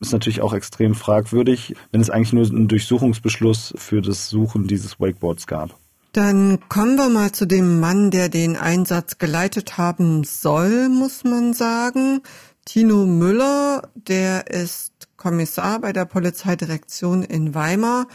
ist 0.00 0.12
natürlich 0.12 0.40
auch 0.40 0.52
extrem 0.52 0.94
fragwürdig, 0.94 1.74
wenn 1.90 2.00
es 2.00 2.10
eigentlich 2.10 2.32
nur 2.32 2.46
einen 2.46 2.68
Durchsuchungsbeschluss 2.68 3.74
für 3.76 4.00
das 4.00 4.28
Suchen 4.28 4.66
dieses 4.66 5.00
Wakeboards 5.00 5.46
gab. 5.46 5.76
Dann 6.12 6.58
kommen 6.68 6.96
wir 6.96 7.08
mal 7.10 7.32
zu 7.32 7.46
dem 7.46 7.80
Mann, 7.80 8.10
der 8.10 8.28
den 8.28 8.56
Einsatz 8.56 9.18
geleitet 9.18 9.76
haben 9.76 10.24
soll, 10.24 10.88
muss 10.88 11.24
man 11.24 11.52
sagen. 11.52 12.22
Tino 12.64 13.06
Müller, 13.06 13.88
der 13.94 14.50
ist 14.50 14.92
Kommissar 15.16 15.80
bei 15.80 15.92
der 15.92 16.04
Polizeidirektion 16.04 17.22
in 17.22 17.54
Weimar. 17.54 18.06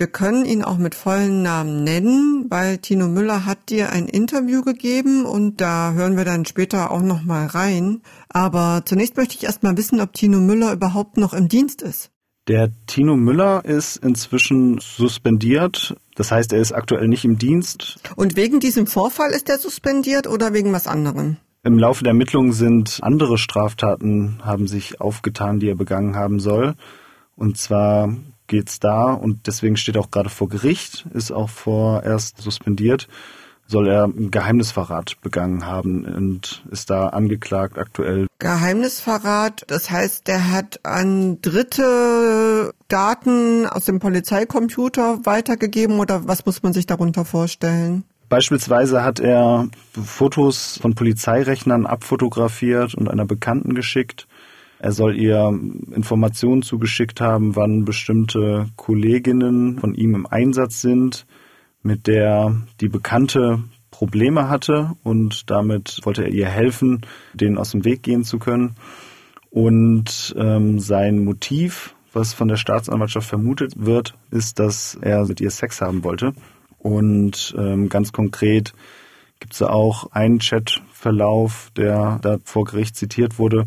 Wir 0.00 0.06
können 0.06 0.46
ihn 0.46 0.64
auch 0.64 0.78
mit 0.78 0.94
vollen 0.94 1.42
Namen 1.42 1.84
nennen, 1.84 2.46
weil 2.48 2.78
Tino 2.78 3.06
Müller 3.06 3.44
hat 3.44 3.68
dir 3.68 3.90
ein 3.90 4.08
Interview 4.08 4.62
gegeben 4.62 5.26
und 5.26 5.60
da 5.60 5.92
hören 5.92 6.16
wir 6.16 6.24
dann 6.24 6.46
später 6.46 6.90
auch 6.90 7.02
noch 7.02 7.22
mal 7.22 7.44
rein. 7.44 8.00
Aber 8.30 8.80
zunächst 8.86 9.18
möchte 9.18 9.34
ich 9.34 9.44
erst 9.44 9.62
mal 9.62 9.76
wissen, 9.76 10.00
ob 10.00 10.14
Tino 10.14 10.38
Müller 10.38 10.72
überhaupt 10.72 11.18
noch 11.18 11.34
im 11.34 11.48
Dienst 11.48 11.82
ist. 11.82 12.10
Der 12.48 12.70
Tino 12.86 13.14
Müller 13.14 13.62
ist 13.66 13.98
inzwischen 13.98 14.78
suspendiert. 14.78 15.94
Das 16.14 16.32
heißt, 16.32 16.54
er 16.54 16.60
ist 16.60 16.72
aktuell 16.72 17.06
nicht 17.06 17.26
im 17.26 17.36
Dienst. 17.36 18.00
Und 18.16 18.36
wegen 18.36 18.58
diesem 18.58 18.86
Vorfall 18.86 19.32
ist 19.32 19.50
er 19.50 19.58
suspendiert 19.58 20.26
oder 20.26 20.54
wegen 20.54 20.72
was 20.72 20.86
anderem? 20.86 21.36
Im 21.62 21.78
Laufe 21.78 22.04
der 22.04 22.12
Ermittlungen 22.12 22.54
sind 22.54 23.00
andere 23.02 23.36
Straftaten 23.36 24.38
haben 24.42 24.66
sich 24.66 24.98
aufgetan, 25.02 25.60
die 25.60 25.68
er 25.68 25.76
begangen 25.76 26.16
haben 26.16 26.40
soll. 26.40 26.74
Und 27.36 27.58
zwar 27.58 28.14
geht's 28.50 28.80
da 28.80 29.14
und 29.14 29.46
deswegen 29.46 29.78
steht 29.78 29.96
auch 29.96 30.10
gerade 30.10 30.28
vor 30.28 30.50
Gericht, 30.50 31.06
ist 31.14 31.30
auch 31.30 31.48
vorerst 31.48 32.42
suspendiert 32.42 33.08
soll 33.70 33.88
er 33.88 34.08
Geheimnisverrat 34.12 35.20
begangen 35.22 35.64
haben 35.64 36.04
und 36.04 36.64
ist 36.70 36.90
da 36.90 37.10
angeklagt 37.10 37.78
aktuell. 37.78 38.26
Geheimnisverrat, 38.40 39.64
das 39.68 39.90
heißt, 39.90 40.26
der 40.26 40.50
hat 40.50 40.80
an 40.82 41.40
Dritte 41.40 42.74
Daten 42.88 43.66
aus 43.66 43.84
dem 43.84 44.00
Polizeicomputer 44.00 45.24
weitergegeben 45.24 46.00
oder 46.00 46.26
was 46.26 46.44
muss 46.44 46.62
man 46.62 46.72
sich 46.72 46.86
darunter 46.86 47.24
vorstellen? 47.24 48.04
Beispielsweise 48.28 49.04
hat 49.04 49.20
er 49.20 49.68
Fotos 49.92 50.78
von 50.80 50.94
Polizeirechnern 50.94 51.86
abfotografiert 51.86 52.94
und 52.94 53.08
einer 53.08 53.24
Bekannten 53.24 53.74
geschickt. 53.74 54.26
Er 54.82 54.92
soll 54.92 55.16
ihr 55.16 55.52
Informationen 55.94 56.62
zugeschickt 56.62 57.20
haben, 57.20 57.54
wann 57.54 57.84
bestimmte 57.84 58.66
Kolleginnen 58.76 59.78
von 59.78 59.94
ihm 59.94 60.14
im 60.14 60.26
Einsatz 60.26 60.80
sind 60.80 61.26
mit 61.82 62.06
der 62.06 62.56
die 62.80 62.88
Bekannte 62.88 63.62
Probleme 63.90 64.48
hatte 64.48 64.92
und 65.02 65.50
damit 65.50 66.00
wollte 66.04 66.24
er 66.24 66.30
ihr 66.30 66.48
helfen, 66.48 67.02
denen 67.34 67.58
aus 67.58 67.72
dem 67.72 67.84
Weg 67.84 68.02
gehen 68.02 68.24
zu 68.24 68.38
können. 68.38 68.76
Und 69.50 70.34
ähm, 70.38 70.78
sein 70.78 71.24
Motiv, 71.24 71.94
was 72.12 72.32
von 72.32 72.48
der 72.48 72.56
Staatsanwaltschaft 72.56 73.28
vermutet 73.28 73.74
wird, 73.76 74.14
ist, 74.30 74.58
dass 74.58 74.96
er 75.00 75.26
mit 75.26 75.40
ihr 75.40 75.50
Sex 75.50 75.82
haben 75.82 76.04
wollte. 76.04 76.32
Und 76.78 77.54
ähm, 77.58 77.90
ganz 77.90 78.12
konkret 78.12 78.72
gibt 79.40 79.54
es 79.54 79.62
auch 79.62 80.12
einen 80.12 80.38
Chatverlauf, 80.38 81.70
der 81.76 82.18
da 82.22 82.38
vor 82.44 82.64
Gericht 82.64 82.96
zitiert 82.96 83.38
wurde, 83.38 83.66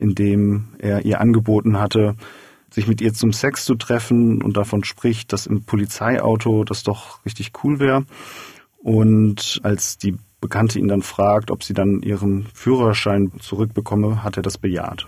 in 0.00 0.14
dem 0.14 0.68
er 0.78 1.04
ihr 1.04 1.20
angeboten 1.20 1.78
hatte, 1.78 2.16
sich 2.70 2.86
mit 2.86 3.00
ihr 3.00 3.12
zum 3.12 3.32
Sex 3.32 3.64
zu 3.64 3.74
treffen 3.74 4.42
und 4.42 4.56
davon 4.56 4.84
spricht, 4.84 5.32
dass 5.32 5.46
im 5.46 5.64
Polizeiauto 5.64 6.64
das 6.64 6.82
doch 6.82 7.24
richtig 7.24 7.52
cool 7.62 7.78
wäre. 7.80 8.04
Und 8.78 9.60
als 9.62 9.98
die 9.98 10.16
Bekannte 10.40 10.78
ihn 10.78 10.88
dann 10.88 11.02
fragt, 11.02 11.50
ob 11.50 11.62
sie 11.62 11.74
dann 11.74 12.02
ihren 12.02 12.46
Führerschein 12.54 13.32
zurückbekomme, 13.40 14.22
hat 14.22 14.38
er 14.38 14.42
das 14.42 14.56
bejaht. 14.56 15.06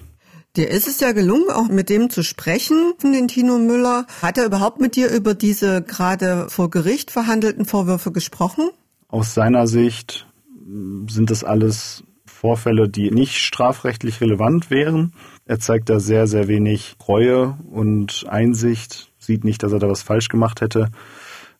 Dir 0.57 0.69
ist 0.69 0.87
es 0.87 1.01
ja 1.01 1.13
gelungen, 1.13 1.51
auch 1.51 1.69
mit 1.69 1.89
dem 1.89 2.11
zu 2.11 2.23
sprechen, 2.23 2.93
den 3.03 3.29
Tino 3.29 3.57
Müller. 3.57 4.07
Hat 4.21 4.37
er 4.37 4.45
überhaupt 4.45 4.81
mit 4.81 4.97
dir 4.97 5.11
über 5.11 5.33
diese 5.33 5.81
gerade 5.81 6.49
vor 6.51 6.69
Gericht 6.69 7.11
verhandelten 7.11 7.65
Vorwürfe 7.65 8.13
gesprochen? 8.13 8.69
Aus 9.09 9.33
seiner 9.33 9.67
Sicht 9.67 10.27
sind 11.09 11.31
das 11.31 11.45
alles 11.45 12.05
Vorfälle, 12.43 12.89
die 12.89 13.13
nicht 13.13 13.37
strafrechtlich 13.37 14.21
relevant 14.21 14.69
wären. 14.69 15.13
Er 15.47 15.61
zeigt 15.61 15.89
da 15.89 16.01
sehr, 16.01 16.27
sehr 16.27 16.49
wenig 16.49 16.97
Reue 17.07 17.57
und 17.71 18.27
Einsicht, 18.29 19.13
sieht 19.17 19.45
nicht, 19.45 19.63
dass 19.63 19.73
er 19.73 19.79
da 19.79 19.89
was 19.89 20.03
falsch 20.03 20.29
gemacht 20.29 20.61
hätte 20.61 20.91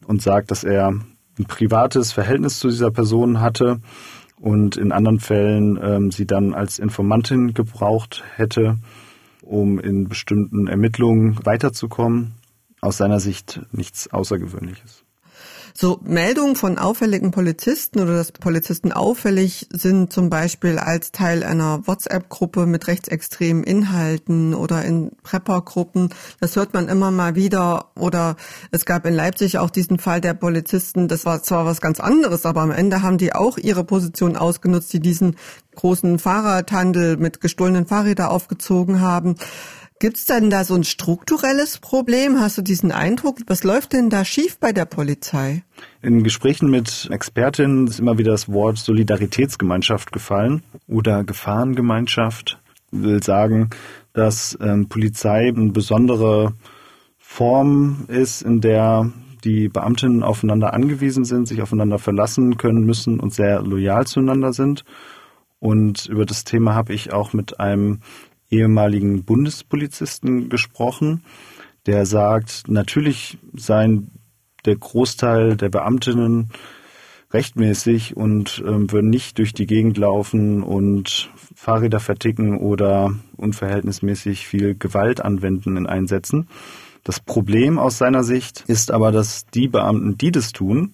und 0.09 0.21
sagt, 0.23 0.51
dass 0.51 0.65
er 0.65 0.89
ein 0.89 1.45
privates 1.47 2.11
Verhältnis 2.11 2.59
zu 2.59 2.67
dieser 2.67 2.91
Person 2.91 3.41
hatte 3.41 3.81
und 4.41 4.77
in 4.77 4.91
anderen 4.91 5.21
Fällen 5.21 5.79
ähm, 5.81 6.11
sie 6.11 6.27
dann 6.27 6.53
als 6.53 6.81
Informantin 6.81 7.55
gebraucht 7.55 8.25
hätte, 8.35 8.79
um 9.41 9.79
in 9.79 10.09
bestimmten 10.09 10.67
Ermittlungen 10.67 11.39
weiterzukommen. 11.45 12.33
Aus 12.81 12.97
seiner 12.97 13.21
Sicht 13.21 13.61
nichts 13.71 14.13
Außergewöhnliches. 14.13 15.02
So 15.75 16.01
Meldungen 16.05 16.57
von 16.57 16.79
auffälligen 16.79 17.31
Polizisten 17.31 18.01
oder 18.01 18.15
dass 18.15 18.33
Polizisten 18.33 18.93
auffällig 18.93 19.69
sind, 19.71 20.13
zum 20.13 20.31
Beispiel 20.31 20.79
als 20.79 21.13
Teil 21.13 21.43
einer 21.43 21.87
WhatsApp-Gruppe 21.87 22.67
mit 22.67 22.87
rechtsextremen 22.87 23.65
Inhalten 23.65 24.55
oder 24.55 24.85
in 24.85 25.13
Prepper-Gruppen, 25.23 26.11
das 26.41 26.57
hört 26.57 26.75
man 26.75 26.89
immer 26.89 27.11
mal 27.11 27.35
wieder. 27.35 27.87
Oder 27.95 28.37
es 28.71 28.85
gab 28.85 29.07
in 29.07 29.15
Leipzig 29.15 29.59
auch 29.59 29.71
diesen 29.71 29.99
Fall 29.99 30.21
der 30.21 30.35
Polizisten, 30.35 31.09
das 31.09 31.25
war 31.25 31.43
zwar 31.43 31.65
was 31.65 31.81
ganz 31.81 32.01
anderes, 32.01 32.47
aber 32.47 32.61
am 32.61 32.71
Ende 32.71 33.03
haben 33.03 33.19
die 33.19 33.35
auch 33.35 33.59
ihre 33.59 33.85
Position 33.85 34.37
ausgenutzt, 34.37 34.93
die 34.93 35.01
diesen 35.01 35.37
großen 35.75 36.19
Fahrradhandel 36.19 37.17
mit 37.17 37.41
gestohlenen 37.41 37.87
Fahrrädern 37.87 38.29
aufgezogen 38.29 39.01
haben. 39.01 39.37
Gibt 40.03 40.17
es 40.17 40.25
denn 40.25 40.51
da 40.51 40.65
so 40.65 40.75
ein 40.75 40.83
strukturelles 40.83 41.79
Problem? 41.79 42.41
Hast 42.41 42.59
du 42.59 42.63
diesen 42.63 42.91
Eindruck? 42.91 43.39
Was 43.47 43.63
läuft 43.63 43.93
denn 43.93 44.11
da 44.11 44.25
schief 44.25 44.59
bei 44.59 44.73
der 44.73 44.85
Polizei? 44.85 45.63
In 46.03 46.25
Gesprächen 46.25 46.69
mit 46.71 47.09
Expertinnen 47.09 47.87
ist 47.87 48.01
immer 48.01 48.19
wieder 48.19 48.33
das 48.33 48.49
Wort 48.49 48.79
Solidaritätsgemeinschaft 48.79 50.11
gefallen 50.11 50.65
oder 50.89 51.23
Gefahrengemeinschaft. 51.23 52.59
Will 52.91 53.23
sagen, 53.23 53.71
dass 54.13 54.59
ähm, 54.61 54.89
Polizei 54.89 55.47
eine 55.47 55.71
besondere 55.71 56.55
Form 57.19 58.07
ist, 58.09 58.43
in 58.43 58.61
der 58.61 59.09
die 59.45 59.69
Beamtinnen 59.69 60.25
aufeinander 60.25 60.75
angewiesen 60.75 61.25
sind, 61.25 61.47
sich 61.47 61.63
aufeinander 61.63 62.01
verlassen 62.01 62.57
können 62.57 62.85
müssen 62.85 63.21
und 63.21 63.33
sehr 63.33 63.63
loyal 63.63 64.05
zueinander 64.05 64.53
sind. 64.53 64.85
Und 65.61 66.07
über 66.07 66.27
das 66.27 66.43
Thema 66.43 66.75
habe 66.75 66.93
ich 66.93 67.13
auch 67.13 67.33
mit 67.33 67.61
einem 67.61 68.01
ehemaligen 68.53 69.25
Bundespolizisten 69.25 70.49
gesprochen, 70.49 71.25
der 71.87 72.07
sagt, 72.07 72.69
natürlich 72.69 73.39
seien 73.55 74.11
der 74.65 74.77
Großteil 74.77 75.57
der 75.57 75.69
Beamtinnen 75.69 76.51
rechtmäßig 77.33 78.17
und 78.17 78.63
ähm, 78.67 78.93
würden 78.93 79.11
nicht 79.11 79.39
durch 79.39 79.55
die 79.55 79.67
Gegend 79.67 79.97
laufen 79.97 80.63
und 80.63 81.31
Fahrräder 81.55 81.99
verticken 81.99 82.59
oder 82.59 83.15
unverhältnismäßig 83.37 84.47
viel 84.47 84.75
Gewalt 84.75 85.25
anwenden 85.25 85.77
in 85.77 85.87
Einsätzen. 85.87 86.49
Das 87.05 87.21
Problem 87.21 87.79
aus 87.79 87.99
seiner 87.99 88.23
Sicht 88.23 88.65
ist 88.69 88.91
aber, 88.93 89.11
dass 89.11 89.47
die 89.47 89.67
Beamten, 89.67 90.19
die 90.19 90.31
das 90.31 90.53
tun, 90.53 90.93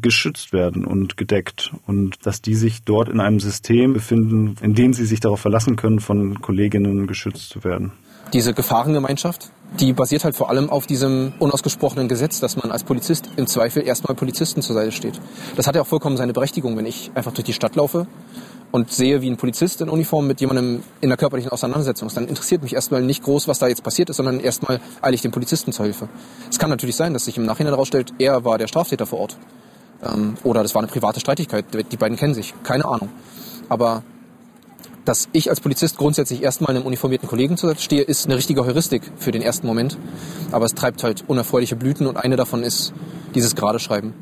geschützt 0.00 0.52
werden 0.52 0.84
und 0.84 1.16
gedeckt 1.16 1.72
und 1.86 2.26
dass 2.26 2.42
die 2.42 2.54
sich 2.54 2.82
dort 2.84 3.08
in 3.08 3.20
einem 3.20 3.40
System 3.40 3.92
befinden, 3.92 4.56
in 4.60 4.74
dem 4.74 4.92
sie 4.92 5.04
sich 5.04 5.20
darauf 5.20 5.40
verlassen 5.40 5.76
können, 5.76 6.00
von 6.00 6.40
Kolleginnen 6.40 7.06
geschützt 7.06 7.50
zu 7.50 7.64
werden. 7.64 7.92
Diese 8.32 8.54
Gefahrengemeinschaft, 8.54 9.50
die 9.78 9.92
basiert 9.92 10.24
halt 10.24 10.36
vor 10.36 10.50
allem 10.50 10.70
auf 10.70 10.86
diesem 10.86 11.32
unausgesprochenen 11.38 12.08
Gesetz, 12.08 12.40
dass 12.40 12.56
man 12.56 12.70
als 12.70 12.84
Polizist 12.84 13.28
im 13.36 13.46
Zweifel 13.46 13.86
erstmal 13.86 14.14
Polizisten 14.14 14.62
zur 14.62 14.74
Seite 14.74 14.92
steht. 14.92 15.20
Das 15.56 15.66
hat 15.66 15.74
ja 15.74 15.82
auch 15.82 15.86
vollkommen 15.86 16.16
seine 16.16 16.32
Berechtigung, 16.32 16.76
wenn 16.76 16.86
ich 16.86 17.10
einfach 17.14 17.32
durch 17.32 17.44
die 17.44 17.52
Stadt 17.52 17.76
laufe 17.76 18.06
und 18.70 18.90
sehe, 18.90 19.20
wie 19.20 19.30
ein 19.30 19.36
Polizist 19.36 19.80
in 19.80 19.88
Uniform 19.88 20.26
mit 20.26 20.40
jemandem 20.40 20.82
in 21.00 21.08
der 21.08 21.18
körperlichen 21.18 21.50
Auseinandersetzung 21.50 22.08
ist, 22.08 22.16
dann 22.16 22.28
interessiert 22.28 22.62
mich 22.62 22.74
erstmal 22.74 23.02
nicht 23.02 23.22
groß, 23.22 23.48
was 23.48 23.58
da 23.58 23.66
jetzt 23.66 23.82
passiert 23.82 24.10
ist, 24.10 24.16
sondern 24.16 24.40
erstmal 24.40 24.80
eile 25.02 25.14
ich 25.14 25.22
dem 25.22 25.32
Polizisten 25.32 25.72
zur 25.72 25.86
Hilfe. 25.86 26.08
Es 26.48 26.58
kann 26.58 26.70
natürlich 26.70 26.96
sein, 26.96 27.12
dass 27.12 27.24
sich 27.24 27.36
im 27.36 27.44
Nachhinein 27.44 27.72
herausstellt, 27.72 28.12
er 28.18 28.44
war 28.44 28.58
der 28.58 28.68
Straftäter 28.68 29.06
vor 29.06 29.20
Ort. 29.20 29.38
Ähm, 30.02 30.34
oder 30.42 30.62
das 30.62 30.74
war 30.74 30.82
eine 30.82 30.90
private 30.90 31.20
Streitigkeit. 31.20 31.66
Die 31.92 31.96
beiden 31.96 32.16
kennen 32.16 32.34
sich. 32.34 32.54
Keine 32.62 32.84
Ahnung. 32.84 33.10
Aber 33.68 34.02
dass 35.04 35.28
ich 35.32 35.50
als 35.50 35.60
Polizist 35.60 35.96
grundsätzlich 35.96 36.42
erstmal 36.42 36.76
einem 36.76 36.86
uniformierten 36.86 37.28
Kollegen 37.28 37.56
zur 37.56 37.74
stehe, 37.76 38.02
ist 38.02 38.26
eine 38.26 38.36
richtige 38.36 38.64
Heuristik 38.64 39.02
für 39.16 39.32
den 39.32 39.42
ersten 39.42 39.66
Moment. 39.66 39.98
Aber 40.52 40.66
es 40.66 40.74
treibt 40.74 41.02
halt 41.02 41.24
unerfreuliche 41.26 41.76
Blüten 41.76 42.06
und 42.06 42.16
eine 42.16 42.36
davon 42.36 42.62
ist 42.62 42.92
dieses 43.34 43.56
Geradeschreiben. 43.56 44.14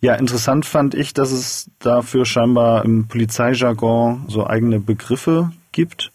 Ja, 0.00 0.14
interessant 0.14 0.66
fand 0.66 0.94
ich, 0.94 1.14
dass 1.14 1.32
es 1.32 1.70
dafür 1.78 2.26
scheinbar 2.26 2.84
im 2.84 3.08
Polizeijargon 3.08 4.26
so 4.28 4.46
eigene 4.46 4.78
Begriffe 4.78 5.52
gibt, 5.72 6.12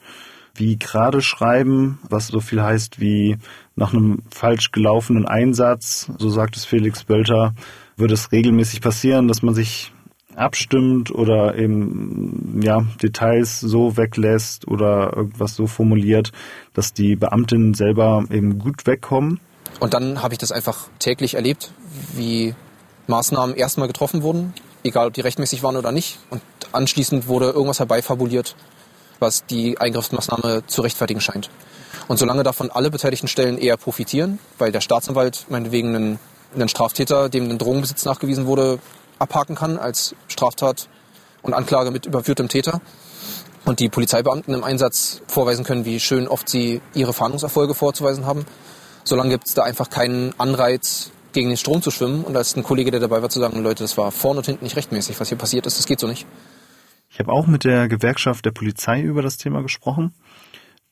wie 0.54 0.78
gerade 0.78 1.22
schreiben, 1.22 2.00
was 2.08 2.28
so 2.28 2.40
viel 2.40 2.62
heißt 2.62 3.00
wie 3.00 3.38
nach 3.76 3.92
einem 3.94 4.20
falsch 4.30 4.72
gelaufenen 4.72 5.26
Einsatz, 5.26 6.12
so 6.20 6.30
sagt 6.30 6.56
es 6.58 6.66
Felix 6.66 7.04
Bölter, 7.04 7.56
würde 8.02 8.16
es 8.16 8.32
regelmäßig 8.34 8.82
passieren, 8.82 9.30
dass 9.30 9.42
man 9.42 9.56
sich 9.56 9.94
abstimmt 10.36 11.12
oder 11.12 11.56
eben 11.56 12.60
ja 12.62 12.86
Details 13.02 13.60
so 13.60 13.98
weglässt 13.98 14.68
oder 14.68 15.16
irgendwas 15.16 15.56
so 15.56 15.68
formuliert, 15.68 16.32
dass 16.74 16.94
die 16.94 17.16
Beamtinnen 17.16 17.74
selber 17.74 18.26
eben 18.30 18.60
gut 18.60 18.86
wegkommen. 18.86 19.40
Und 19.80 19.94
dann 19.94 20.22
habe 20.22 20.34
ich 20.34 20.38
das 20.38 20.52
einfach 20.52 20.90
täglich 21.00 21.36
erlebt, 21.36 21.72
wie 22.14 22.56
Maßnahmen 23.08 23.56
erstmal 23.56 23.88
getroffen 23.88 24.22
wurden, 24.22 24.54
egal 24.84 25.08
ob 25.08 25.14
die 25.14 25.22
rechtmäßig 25.22 25.64
waren 25.64 25.78
oder 25.78 25.92
nicht. 25.92 26.20
Und 26.30 26.42
anschließend 26.72 27.28
wurde 27.28 27.52
irgendwas 27.52 27.80
herbeifabuliert, 27.80 28.56
was 29.20 29.46
die 29.46 29.78
Eingriffsmaßnahme 29.80 30.64
zu 30.68 30.82
rechtfertigen 30.82 31.22
scheint. 31.22 31.50
Und 32.08 32.18
solange 32.18 32.44
davon 32.44 32.72
alle 32.72 32.90
beteiligten 32.90 33.28
Stellen 33.28 33.58
eher 33.58 33.78
profitieren, 33.78 34.40
weil 34.58 34.72
der 34.72 34.82
Staatsanwalt 34.82 35.46
meinetwegen 35.50 35.96
einen 35.96 36.20
einen 36.54 36.70
Straftäter, 36.70 37.30
dem 37.30 37.50
ein 37.50 37.58
Drogenbesitz 37.58 38.06
nachgewiesen 38.06 38.46
wurde, 38.46 38.80
abhaken 39.20 39.56
kann 39.56 39.78
als 39.78 40.16
Straftat 40.28 40.90
und 41.42 41.54
Anklage 41.54 41.92
mit 41.92 42.06
überführtem 42.06 42.48
Täter, 42.48 42.82
und 43.66 43.80
die 43.80 43.90
Polizeibeamten 43.90 44.54
im 44.54 44.64
Einsatz 44.64 45.22
vorweisen 45.28 45.64
können, 45.64 45.86
wie 45.86 46.00
schön 46.00 46.28
oft 46.28 46.50
sie 46.50 46.82
ihre 46.94 47.14
Fahndungserfolge 47.14 47.76
vorzuweisen 47.76 48.26
haben. 48.26 48.46
Solange 49.04 49.30
gibt 49.30 49.48
es 49.48 49.54
da 49.54 49.64
einfach 49.64 49.90
keinen 49.90 50.34
Anreiz, 50.40 51.12
gegen 51.34 51.50
den 51.50 51.58
Strom 51.58 51.82
zu 51.82 51.92
schwimmen 51.92 52.24
und 52.24 52.36
als 52.36 52.56
ein 52.56 52.64
Kollege, 52.64 52.92
der 52.92 53.00
dabei 53.00 53.22
war, 53.22 53.30
zu 53.30 53.40
sagen, 53.40 53.64
Leute, 53.64 53.84
das 53.84 53.98
war 53.98 54.12
vorne 54.12 54.40
und 54.40 54.46
hinten 54.46 54.66
nicht 54.66 54.76
rechtmäßig, 54.76 55.20
was 55.20 55.30
hier 55.30 55.38
passiert 55.38 55.66
ist, 55.66 55.78
das 55.78 55.86
geht 55.86 56.00
so 56.00 56.08
nicht. 56.08 56.28
Ich 57.10 57.20
habe 57.20 57.32
auch 57.32 57.48
mit 57.48 57.64
der 57.64 57.88
Gewerkschaft 57.88 58.46
der 58.46 58.52
Polizei 58.52 59.02
über 59.02 59.22
das 59.22 59.38
Thema 59.38 59.62
gesprochen, 59.62 60.14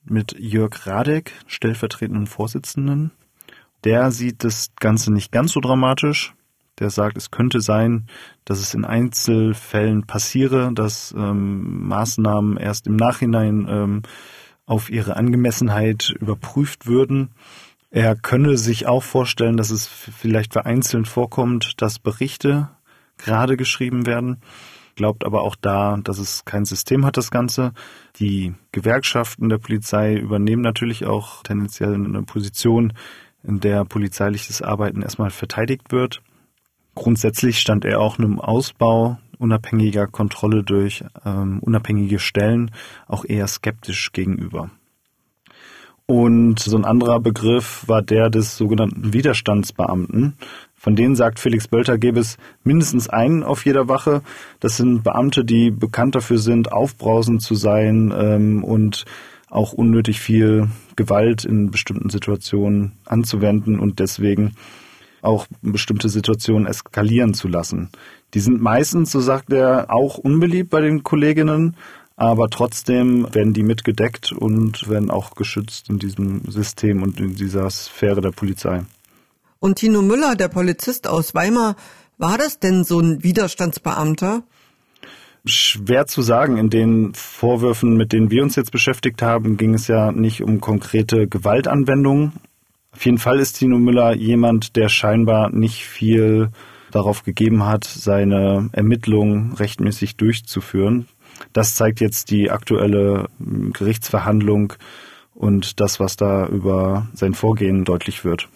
mit 0.06 0.36
Jörg 0.40 0.86
Radek, 0.86 1.34
stellvertretenden 1.48 2.28
Vorsitzenden. 2.28 3.12
Der 3.84 4.12
sieht 4.12 4.44
das 4.44 4.72
Ganze 4.80 5.14
nicht 5.14 5.32
ganz 5.32 5.54
so 5.54 5.60
dramatisch. 5.60 6.34
Der 6.80 6.90
sagt, 6.90 7.18
es 7.18 7.30
könnte 7.30 7.60
sein, 7.60 8.08
dass 8.46 8.60
es 8.60 8.74
in 8.74 8.86
Einzelfällen 8.86 10.06
passiere, 10.06 10.72
dass 10.74 11.14
ähm, 11.18 11.88
Maßnahmen 11.88 12.58
erst 12.58 12.88
im 12.88 12.96
Nachhinein 12.96 13.68
ähm, 13.70 14.02
auf 14.66 14.90
ihre 14.90 15.18
Angemessenheit 15.18 16.14
überprüft 16.20 16.88
würden. 16.88 17.32
Er 17.92 18.16
könne 18.16 18.58
sich 18.58 18.88
auch 18.88 19.04
vorstellen, 19.04 19.58
dass 19.58 19.72
es 19.72 19.88
vielleicht 19.88 20.54
vereinzelt 20.54 21.08
vorkommt, 21.08 21.82
dass 21.82 22.00
Berichte 22.00 22.70
gerade 23.18 23.58
geschrieben 23.58 24.06
werden, 24.06 24.38
glaubt 24.96 25.26
aber 25.26 25.42
auch 25.42 25.56
da, 25.56 25.98
dass 25.98 26.20
es 26.20 26.46
kein 26.46 26.66
System 26.66 27.06
hat, 27.06 27.18
das 27.18 27.32
Ganze. 27.32 27.74
Die 28.20 28.54
Gewerkschaften 28.72 29.50
der 29.50 29.58
Polizei 29.58 30.16
übernehmen 30.16 30.62
natürlich 30.62 31.06
auch 31.06 31.42
tendenziell 31.42 31.96
eine 31.96 32.24
Position, 32.24 32.94
in 33.44 33.60
der 33.60 33.86
polizeiliches 33.86 34.62
Arbeiten 34.62 35.02
erstmal 35.02 35.30
verteidigt 35.30 35.92
wird. 35.92 36.22
Grundsätzlich 36.96 37.60
stand 37.60 37.86
er 37.86 38.00
auch 38.00 38.20
einem 38.20 38.40
Ausbau 38.40 39.18
unabhängiger 39.38 40.08
Kontrolle 40.08 40.64
durch 40.64 41.04
ähm, 41.26 41.60
unabhängige 41.60 42.20
Stellen 42.20 42.72
auch 43.08 43.26
eher 43.26 43.48
skeptisch 43.48 44.12
gegenüber. 44.12 44.70
Und 46.06 46.60
so 46.60 46.76
ein 46.76 46.86
anderer 46.86 47.20
Begriff 47.20 47.88
war 47.88 48.02
der 48.02 48.32
des 48.32 48.58
sogenannten 48.58 49.14
Widerstandsbeamten. 49.14 50.34
Von 50.76 50.96
denen 50.96 51.16
sagt 51.16 51.40
Felix 51.40 51.68
Bölter, 51.68 52.00
gäbe 52.00 52.20
es 52.20 52.38
mindestens 52.64 53.10
einen 53.10 53.44
auf 53.44 53.64
jeder 53.64 53.88
Wache. 53.88 54.24
Das 54.60 54.78
sind 54.78 55.04
Beamte, 55.04 55.46
die 55.46 55.70
bekannt 55.70 56.16
dafür 56.16 56.40
sind, 56.40 56.72
aufbrausend 56.72 57.44
zu 57.44 57.54
sein 57.54 58.12
ähm, 58.18 58.64
und 58.64 59.06
auch 59.50 59.74
unnötig 59.74 60.20
viel 60.20 60.70
Gewalt 60.96 61.46
in 61.46 61.72
bestimmten 61.72 62.10
Situationen 62.10 62.94
anzuwenden 63.06 63.80
und 63.80 64.00
deswegen 64.00 64.54
auch 65.22 65.48
bestimmte 65.62 66.10
Situationen 66.10 66.68
eskalieren 66.68 67.34
zu 67.34 67.48
lassen. 67.48 67.90
Die 68.34 68.40
sind 68.40 68.62
meistens, 68.62 69.12
so 69.12 69.20
sagt 69.20 69.52
er, 69.52 69.88
auch 69.90 70.18
unbeliebt 70.18 70.70
bei 70.70 70.82
den 70.82 71.04
Kolleginnen, 71.04 71.76
aber 72.16 72.50
trotzdem 72.50 73.34
werden 73.34 73.54
die 73.54 73.64
mitgedeckt 73.64 74.32
und 74.32 74.90
werden 74.90 75.10
auch 75.10 75.36
geschützt 75.36 75.90
in 75.90 76.00
diesem 76.00 76.42
System 76.50 77.02
und 77.02 77.20
in 77.20 77.36
dieser 77.36 77.70
Sphäre 77.70 78.22
der 78.22 78.32
Polizei. 78.32 78.84
Und 79.60 79.80
Tino 79.80 80.02
Müller, 80.02 80.36
der 80.36 80.48
Polizist 80.48 81.08
aus 81.08 81.34
Weimar, 81.34 81.76
war 82.18 82.38
das 82.38 82.60
denn 82.60 82.84
so 82.84 83.00
ein 83.00 83.24
Widerstandsbeamter? 83.24 84.44
Schwer 85.46 86.06
zu 86.08 86.22
sagen. 86.22 86.58
In 86.58 86.70
den 86.70 87.14
Vorwürfen, 87.14 87.96
mit 87.96 88.14
denen 88.14 88.32
wir 88.32 88.44
uns 88.44 88.56
jetzt 88.56 88.72
beschäftigt 88.72 89.22
haben, 89.22 89.58
ging 89.58 89.74
es 89.74 89.88
ja 89.88 90.12
nicht 90.12 90.42
um 90.44 90.62
konkrete 90.62 91.28
Gewaltanwendungen. 91.28 92.34
Auf 92.92 93.06
jeden 93.06 93.18
Fall 93.18 93.40
ist 93.40 93.54
Tino 93.54 93.78
Müller 93.78 94.14
jemand, 94.14 94.76
der 94.76 94.90
scheinbar 94.90 95.50
nicht 95.52 95.86
viel 95.86 96.50
darauf 96.92 97.24
gegeben 97.24 97.66
hat, 97.66 97.86
seine 97.86 98.70
Ermittlungen 98.72 99.54
rechtmäßig 99.54 100.18
durchzuführen. 100.18 101.08
Das 101.54 101.76
zeigt 101.76 102.02
jetzt 102.02 102.32
die 102.32 102.50
aktuelle 102.50 103.28
hm, 103.38 103.74
Gerichtsverhandlung 103.74 104.74
und 105.34 105.80
das, 105.80 106.00
was 106.00 106.18
da 106.18 106.48
über 106.48 107.08
sein 107.14 107.34
Vorgehen 107.34 107.86
deutlich 107.86 108.26
wird. 108.26 108.50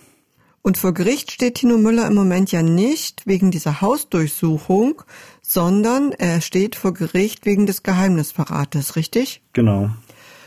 Und 0.61 0.77
vor 0.77 0.93
Gericht 0.93 1.31
steht 1.31 1.55
Tino 1.55 1.77
Müller 1.77 2.07
im 2.07 2.15
Moment 2.15 2.51
ja 2.53 2.61
nicht 2.61 3.23
wegen 3.25 3.51
dieser 3.51 3.81
Hausdurchsuchung, 3.81 5.03
sondern 5.45 6.11
er 6.13 6.41
steht 6.41 6.75
vor 6.75 6.93
Gericht 6.93 7.45
wegen 7.45 7.65
des 7.65 7.83
Geheimnisverrates, 7.83 8.95
richtig? 8.95 9.41
Genau. 9.53 9.91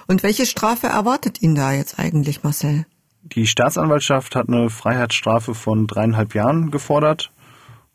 Und 0.09 0.23
welche 0.23 0.47
Strafe 0.47 0.89
erwartet 0.89 1.43
ihn 1.43 1.55
da 1.55 1.73
jetzt 1.73 1.99
eigentlich, 1.99 2.43
Marcel? 2.43 2.87
Die 3.23 3.47
Staatsanwaltschaft 3.47 4.35
hat 4.35 4.49
eine 4.49 4.71
Freiheitsstrafe 4.71 5.55
von 5.55 5.87
dreieinhalb 5.87 6.35
Jahren 6.35 6.71
gefordert. 6.71 7.31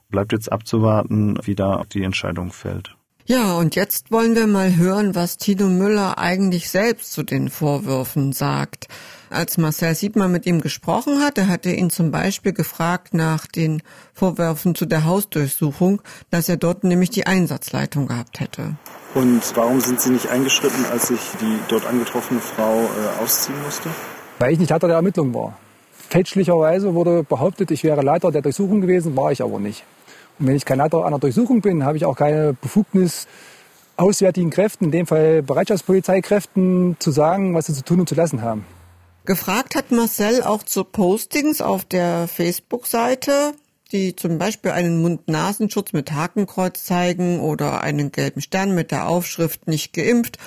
Bleibt 0.10 0.34
jetzt 0.34 0.52
abzuwarten, 0.52 1.40
wie 1.44 1.56
da 1.56 1.84
die 1.92 2.04
Entscheidung 2.04 2.52
fällt. 2.52 2.96
Ja, 3.26 3.56
und 3.56 3.76
jetzt 3.76 4.12
wollen 4.12 4.36
wir 4.36 4.48
mal 4.48 4.76
hören, 4.76 5.14
was 5.14 5.38
Tino 5.38 5.68
Müller 5.68 6.18
eigentlich 6.18 6.70
selbst 6.70 7.14
zu 7.14 7.24
den 7.24 7.50
Vorwürfen 7.50 8.34
sagt. 8.34 8.88
Als 9.30 9.58
Marcel 9.58 9.96
Siebmann 9.96 10.32
mit 10.32 10.46
ihm 10.46 10.60
gesprochen 10.60 11.22
hat, 11.22 11.38
er 11.38 11.48
hatte 11.48 11.72
ihn 11.72 11.90
zum 11.90 12.12
Beispiel 12.12 12.52
gefragt 12.52 13.14
nach 13.14 13.48
den 13.48 13.82
Vorwürfen 14.14 14.76
zu 14.76 14.86
der 14.86 15.06
Hausdurchsuchung, 15.06 16.02
dass 16.32 16.50
er 16.50 16.58
dort 16.58 16.84
nämlich 16.84 17.12
die 17.12 17.26
Einsatzleitung 17.28 18.08
gehabt 18.08 18.40
hätte. 18.40 18.76
Und 19.14 19.42
warum 19.56 19.80
sind 19.80 20.02
Sie 20.02 20.10
nicht 20.10 20.28
eingeschritten, 20.28 20.84
als 20.92 21.08
sich 21.08 21.20
die 21.40 21.60
dort 21.70 21.86
angetroffene 21.86 22.40
Frau 22.40 22.82
äh, 22.82 23.24
ausziehen 23.24 23.62
musste? 23.64 23.90
Weil 24.40 24.54
ich 24.54 24.60
nicht 24.60 24.70
Leiter 24.70 24.88
der 24.88 24.98
Ermittlung 24.98 25.34
war. 25.34 25.58
Fälschlicherweise 26.10 26.94
wurde 26.94 27.24
behauptet, 27.24 27.72
ich 27.72 27.84
wäre 27.84 28.02
Leiter 28.02 28.32
der 28.32 28.42
Durchsuchung 28.42 28.82
gewesen, 28.82 29.16
war 29.16 29.32
ich 29.32 29.42
aber 29.42 29.60
nicht. 29.60 29.86
Und 30.42 30.48
wenn 30.48 30.56
ich 30.56 30.66
kein 30.66 30.80
Leiter 30.80 31.06
einer 31.06 31.20
Durchsuchung 31.20 31.62
bin, 31.62 31.86
habe 31.86 31.98
ich 31.98 32.06
auch 32.06 32.16
keine 32.16 32.54
Befugnis, 32.54 33.28
auswärtigen 33.96 34.50
Kräften, 34.50 34.86
in 34.86 34.92
dem 34.92 35.06
Fall 35.06 35.44
Bereitschaftspolizeikräften, 35.44 36.96
zu 36.98 37.12
sagen, 37.12 37.54
was 37.54 37.68
sie 37.68 37.74
zu 37.74 37.84
tun 37.84 38.00
und 38.00 38.10
zu 38.10 38.16
lassen 38.16 38.42
haben. 38.42 38.66
Gefragt 39.26 39.76
hat 39.76 39.92
Marcel 39.92 40.42
auch 40.42 40.64
zu 40.64 40.84
Postings 40.84 41.62
auf 41.62 41.86
der 41.86 42.28
Facebook-Seite, 42.28 43.54
die 43.92 44.16
zum 44.16 44.40
Beispiel 44.40 44.72
einen 44.72 45.00
Mund-Nasenschutz 45.04 45.94
mit 45.94 46.12
Hakenkreuz 46.12 46.84
zeigen 46.84 47.40
oder 47.40 47.82
einen 47.82 48.12
gelben 48.12 48.42
Stern 48.42 48.74
mit 48.74 48.90
der 48.90 49.08
Aufschrift 49.08 49.68
nicht 49.68 49.94
geimpft 49.94 50.40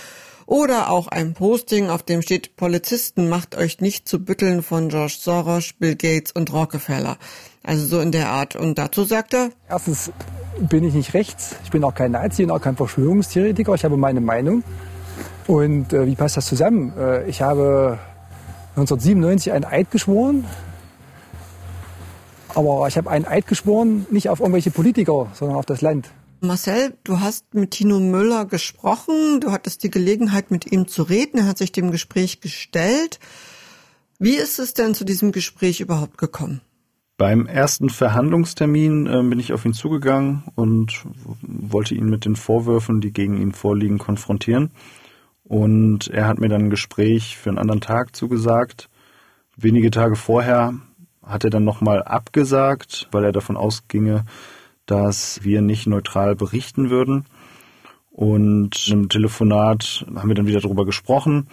oder 0.47 0.91
auch 0.91 1.09
ein 1.09 1.35
Posting, 1.35 1.89
auf 1.89 2.03
dem 2.03 2.23
steht 2.23 2.57
Polizisten 2.57 3.29
macht 3.29 3.57
euch 3.57 3.81
nicht 3.81 4.09
zu 4.09 4.25
Bütteln 4.25 4.63
von 4.63 4.89
George 4.89 5.17
Soros, 5.19 5.73
Bill 5.73 5.97
Gates 5.97 6.33
und 6.33 6.53
Rockefeller. 6.53 7.17
Also 7.63 7.87
so 7.87 8.01
in 8.01 8.13
der 8.13 8.29
Art. 8.29 8.57
Und 8.57 8.79
dazu 8.79 9.05
sagt 9.05 9.35
er, 9.35 9.51
erstens 9.69 10.13
bin 10.59 10.85
ich 10.85 10.95
nicht 10.95 11.15
rechts, 11.15 11.57
ich 11.65 11.71
bin 11.71 11.83
auch 11.83 11.95
kein 11.95 12.13
Nazi 12.13 12.45
und 12.45 12.51
auch 12.51 12.61
kein 12.61 12.77
Verschwörungstheoretiker, 12.77 13.75
ich 13.75 13.85
habe 13.85 13.97
meine 13.97 14.21
Meinung. 14.21 14.63
Und 15.47 15.93
äh, 15.93 16.07
wie 16.07 16.15
passt 16.15 16.37
das 16.37 16.47
zusammen? 16.47 16.93
Äh, 16.99 17.29
ich 17.29 17.43
habe 17.43 17.99
1997 18.77 19.53
einen 19.53 19.65
Eid 19.65 19.91
geschworen, 19.91 20.47
aber 22.55 22.87
ich 22.89 22.97
habe 22.97 23.11
einen 23.11 23.27
Eid 23.27 23.47
geschworen, 23.47 24.07
nicht 24.11 24.29
auf 24.29 24.41
irgendwelche 24.41 24.71
Politiker, 24.71 25.29
sondern 25.33 25.57
auf 25.57 25.67
das 25.67 25.81
Land. 25.81 26.11
Marcel, 26.47 26.95
du 27.05 27.21
hast 27.21 27.55
mit 27.55 27.73
Tino 27.73 27.99
Müller 28.01 28.45
gesprochen, 28.45 29.41
du 29.41 29.51
hattest 29.51 29.83
die 29.83 29.91
Gelegenheit 29.91 30.51
mit 30.51 30.71
ihm 30.71 30.87
zu 30.89 31.03
reden, 31.03 31.39
er 31.39 31.47
hat 31.47 31.59
sich 31.59 31.73
dem 31.73 31.91
Gespräch 31.91 32.41
gestellt. 32.41 33.19
Wie 34.19 34.37
ist 34.37 34.59
es 34.59 34.75
denn 34.75 34.95
zu 34.95 35.05
diesem 35.05 35.33
Gespräch 35.33 35.81
überhaupt 35.81 36.19
gekommen? 36.19 36.61
Beim 37.17 37.47
ersten 37.47 37.91
Verhandlungstermin 37.91 39.07
äh, 39.07 39.23
bin 39.23 39.39
ich 39.39 39.53
auf 39.53 39.65
ihn 39.65 39.73
zugegangen 39.73 40.43
und 40.57 41.05
wollte 41.43 41.95
ihn 41.95 42.07
mit 42.07 42.25
den 42.25 42.35
Vorwürfen, 42.35 43.01
die 43.01 43.13
gegen 43.13 43.41
ihn 43.41 43.53
vorliegen, 43.53 43.99
konfrontieren. 43.99 44.71
Und 45.45 46.09
er 46.09 46.27
hat 46.27 46.41
mir 46.41 46.49
dann 46.49 46.63
ein 46.63 46.71
Gespräch 46.71 47.37
für 47.37 47.51
einen 47.51 47.59
anderen 47.59 47.81
Tag 47.81 48.17
zugesagt. 48.17 48.89
Wenige 49.57 49.91
Tage 49.91 50.17
vorher 50.17 50.75
hat 51.23 51.45
er 51.45 51.51
dann 51.51 51.65
nochmal 51.65 52.03
abgesagt, 52.03 53.09
weil 53.13 53.25
er 53.25 53.33
davon 53.33 53.57
ausginge, 53.57 54.25
dass 54.87 55.42
wir 55.42 55.61
nicht 55.62 55.87
neutral 55.87 56.37
berichten 56.37 56.90
würden. 56.90 57.25
Und 58.11 58.88
im 58.88 59.09
Telefonat 59.09 60.07
haben 60.14 60.29
wir 60.29 60.35
dann 60.35 60.47
wieder 60.47 60.61
darüber 60.61 60.85
gesprochen 60.85 61.49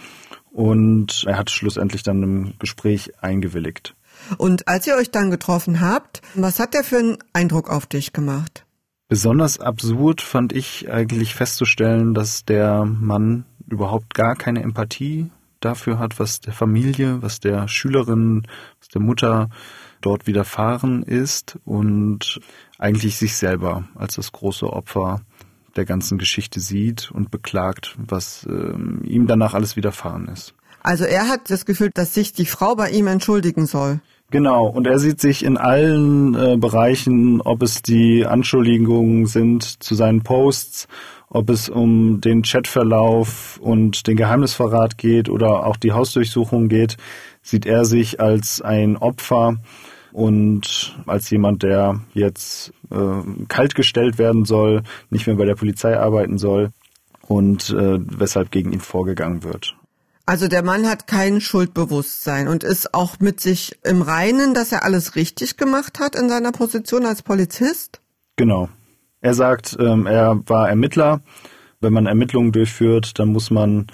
und 0.52 1.24
er 1.26 1.38
hat 1.38 1.50
schlussendlich 1.50 2.04
dann 2.04 2.22
im 2.22 2.54
Gespräch 2.60 3.14
eingewilligt. 3.22 3.96
Und 4.38 4.68
als 4.68 4.86
ihr 4.86 4.96
euch 4.96 5.10
dann 5.10 5.32
getroffen 5.32 5.82
habt, 5.82 6.22
was 6.36 6.60
hat 6.60 6.74
der 6.74 6.84
für 6.84 6.98
einen 6.98 7.18
Eindruck 7.34 7.70
auf 7.70 7.88
dich 7.88 8.14
gemacht? 8.14 8.66
Besonders 9.08 9.60
absurd 9.60 10.22
fand 10.22 10.54
ich 10.54 10.90
eigentlich 10.92 11.36
festzustellen, 11.36 12.14
dass 12.14 12.46
der 12.46 12.86
Mann 12.86 13.46
überhaupt 13.68 14.14
gar 14.14 14.36
keine 14.36 14.62
Empathie 14.62 15.32
dafür 15.60 16.00
hat, 16.00 16.20
was 16.20 16.40
der 16.40 16.54
Familie, 16.54 17.22
was 17.22 17.40
der 17.40 17.68
Schülerin, 17.68 18.48
was 18.80 18.90
der 18.90 19.02
Mutter 19.02 19.50
dort 20.02 20.28
widerfahren 20.28 21.04
ist 21.04 21.58
und 21.66 22.40
eigentlich 22.78 23.18
sich 23.18 23.36
selber 23.36 23.86
als 23.96 24.16
das 24.16 24.32
große 24.32 24.72
Opfer 24.72 25.22
der 25.76 25.86
ganzen 25.86 26.18
Geschichte 26.18 26.60
sieht 26.60 27.12
und 27.12 27.32
beklagt, 27.32 27.96
was 27.98 28.46
äh, 28.46 29.08
ihm 29.08 29.28
danach 29.28 29.54
alles 29.54 29.76
widerfahren 29.76 30.28
ist. 30.28 30.54
Also 30.84 31.06
er 31.06 31.28
hat 31.28 31.50
das 31.50 31.66
Gefühl, 31.66 31.92
dass 31.94 32.14
sich 32.14 32.34
die 32.34 32.46
Frau 32.46 32.76
bei 32.76 32.90
ihm 32.90 33.08
entschuldigen 33.08 33.68
soll. 33.68 34.02
Genau, 34.32 34.66
und 34.68 34.88
er 34.88 34.98
sieht 34.98 35.20
sich 35.20 35.44
in 35.44 35.58
allen 35.58 36.36
äh, 36.36 36.58
Bereichen, 36.58 37.42
ob 37.42 37.62
es 37.62 37.82
die 37.82 38.26
Anschuldigungen 38.26 39.26
sind 39.26 39.84
zu 39.84 39.94
seinen 39.94 40.24
Posts, 40.24 40.88
ob 41.32 41.50
es 41.50 41.70
um 41.70 42.20
den 42.20 42.44
Chatverlauf 42.44 43.58
und 43.62 44.06
den 44.08 44.18
Geheimnisverrat 44.18 44.98
geht 44.98 45.30
oder 45.30 45.66
auch 45.66 45.78
die 45.78 45.94
Hausdurchsuchung 45.94 46.68
geht, 46.68 46.98
sieht 47.42 47.66
er 47.66 47.86
sich 47.86 48.20
als 48.20 48.62
ein 48.62 48.98
Opfer 48.98 49.56
und 50.12 50.98
als 51.06 51.30
jemand, 51.30 51.64
der 51.64 52.02
jetzt 52.14 52.74
äh, 52.92 53.46
kaltgestellt 53.48 54.18
werden 54.18 54.44
soll, 54.44 54.84
nicht 55.10 55.26
mehr 55.26 55.38
bei 55.38 55.46
der 55.46 55.56
Polizei 55.56 55.98
arbeiten 55.98 56.38
soll 56.38 56.72
und 57.22 57.70
äh, 57.70 58.00
weshalb 58.00 58.52
gegen 58.52 58.74
ihn 58.74 58.82
vorgegangen 58.82 59.44
wird. 59.44 59.74
Also 60.26 60.50
der 60.50 60.64
Mann 60.64 60.88
hat 60.88 61.08
kein 61.08 61.40
Schuldbewusstsein 61.40 62.50
und 62.50 62.64
ist 62.64 62.94
auch 62.94 63.20
mit 63.20 63.40
sich 63.40 63.80
im 63.84 64.02
Reinen, 64.02 64.54
dass 64.54 64.74
er 64.74 64.84
alles 64.84 65.16
richtig 65.16 65.56
gemacht 65.56 66.00
hat 66.00 66.16
in 66.16 66.28
seiner 66.28 66.52
Position 66.52 67.06
als 67.06 67.22
Polizist? 67.22 68.02
Genau. 68.36 68.70
Er 69.22 69.34
sagt, 69.34 69.78
ähm, 69.80 70.08
er 70.08 70.42
war 70.48 70.68
Ermittler. 70.68 71.22
Wenn 71.80 71.94
man 71.94 72.06
Ermittlungen 72.06 72.52
durchführt, 72.52 73.18
dann 73.20 73.30
muss 73.30 73.50
man 73.52 73.88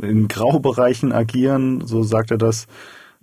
in 0.00 0.28
Graubereichen 0.28 1.12
agieren, 1.12 1.86
so 1.86 2.02
sagt 2.02 2.30
er 2.30 2.38
das. 2.38 2.66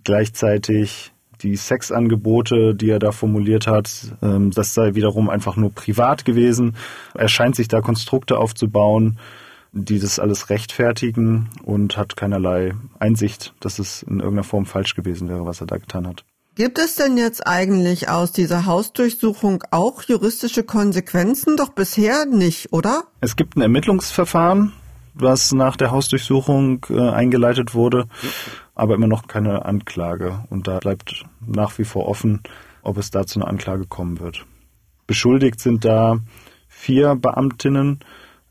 Gleichzeitig 0.03 1.11
die 1.41 1.55
Sexangebote, 1.55 2.75
die 2.75 2.89
er 2.89 2.99
da 2.99 3.11
formuliert 3.11 3.67
hat, 3.67 4.15
ähm, 4.21 4.51
das 4.51 4.73
sei 4.73 4.95
wiederum 4.95 5.29
einfach 5.29 5.55
nur 5.55 5.71
privat 5.71 6.25
gewesen. 6.25 6.75
Er 7.13 7.27
scheint 7.27 7.55
sich 7.55 7.67
da 7.67 7.81
Konstrukte 7.81 8.37
aufzubauen, 8.37 9.19
die 9.71 9.99
das 9.99 10.19
alles 10.19 10.49
rechtfertigen 10.49 11.49
und 11.63 11.97
hat 11.97 12.17
keinerlei 12.17 12.73
Einsicht, 12.99 13.53
dass 13.59 13.79
es 13.79 14.03
in 14.03 14.19
irgendeiner 14.19 14.43
Form 14.43 14.65
falsch 14.65 14.95
gewesen 14.95 15.29
wäre, 15.29 15.45
was 15.45 15.61
er 15.61 15.67
da 15.67 15.77
getan 15.77 16.07
hat. 16.07 16.25
Gibt 16.59 16.77
es 16.77 16.95
denn 16.95 17.15
jetzt 17.15 17.47
eigentlich 17.47 18.09
aus 18.09 18.33
dieser 18.33 18.65
Hausdurchsuchung 18.65 19.63
auch 19.71 20.03
juristische 20.03 20.65
Konsequenzen? 20.65 21.55
Doch 21.55 21.69
bisher 21.69 22.25
nicht, 22.25 22.73
oder? 22.73 23.03
Es 23.21 23.37
gibt 23.37 23.55
ein 23.55 23.61
Ermittlungsverfahren, 23.61 24.73
was 25.13 25.53
nach 25.53 25.77
der 25.77 25.91
Hausdurchsuchung 25.91 26.85
äh, 26.89 26.99
eingeleitet 26.99 27.75
wurde, 27.75 28.09
aber 28.75 28.95
immer 28.95 29.07
noch 29.07 29.27
keine 29.27 29.63
Anklage. 29.63 30.43
Und 30.49 30.67
da 30.67 30.79
bleibt 30.79 31.23
nach 31.39 31.77
wie 31.77 31.85
vor 31.85 32.09
offen, 32.09 32.41
ob 32.81 32.97
es 32.97 33.09
da 33.09 33.25
zu 33.25 33.39
einer 33.39 33.47
Anklage 33.47 33.85
kommen 33.85 34.19
wird. 34.19 34.45
Beschuldigt 35.07 35.61
sind 35.61 35.85
da 35.85 36.19
vier 36.67 37.15
Beamtinnen, 37.15 37.99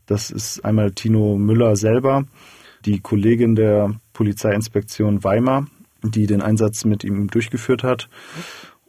das 0.07 0.31
ist 0.31 0.65
einmal 0.65 0.93
Tino 0.93 1.37
Müller 1.37 1.75
selber, 1.75 2.25
die 2.85 3.01
Kollegin 3.01 3.53
der 3.53 4.01
Polizeiinspektion 4.13 5.23
Weimar, 5.23 5.67
die 6.03 6.27
den 6.27 6.41
Einsatz 6.41 6.85
mit 6.85 7.03
ihm 7.03 7.29
durchgeführt 7.29 7.83
hat. 7.83 8.09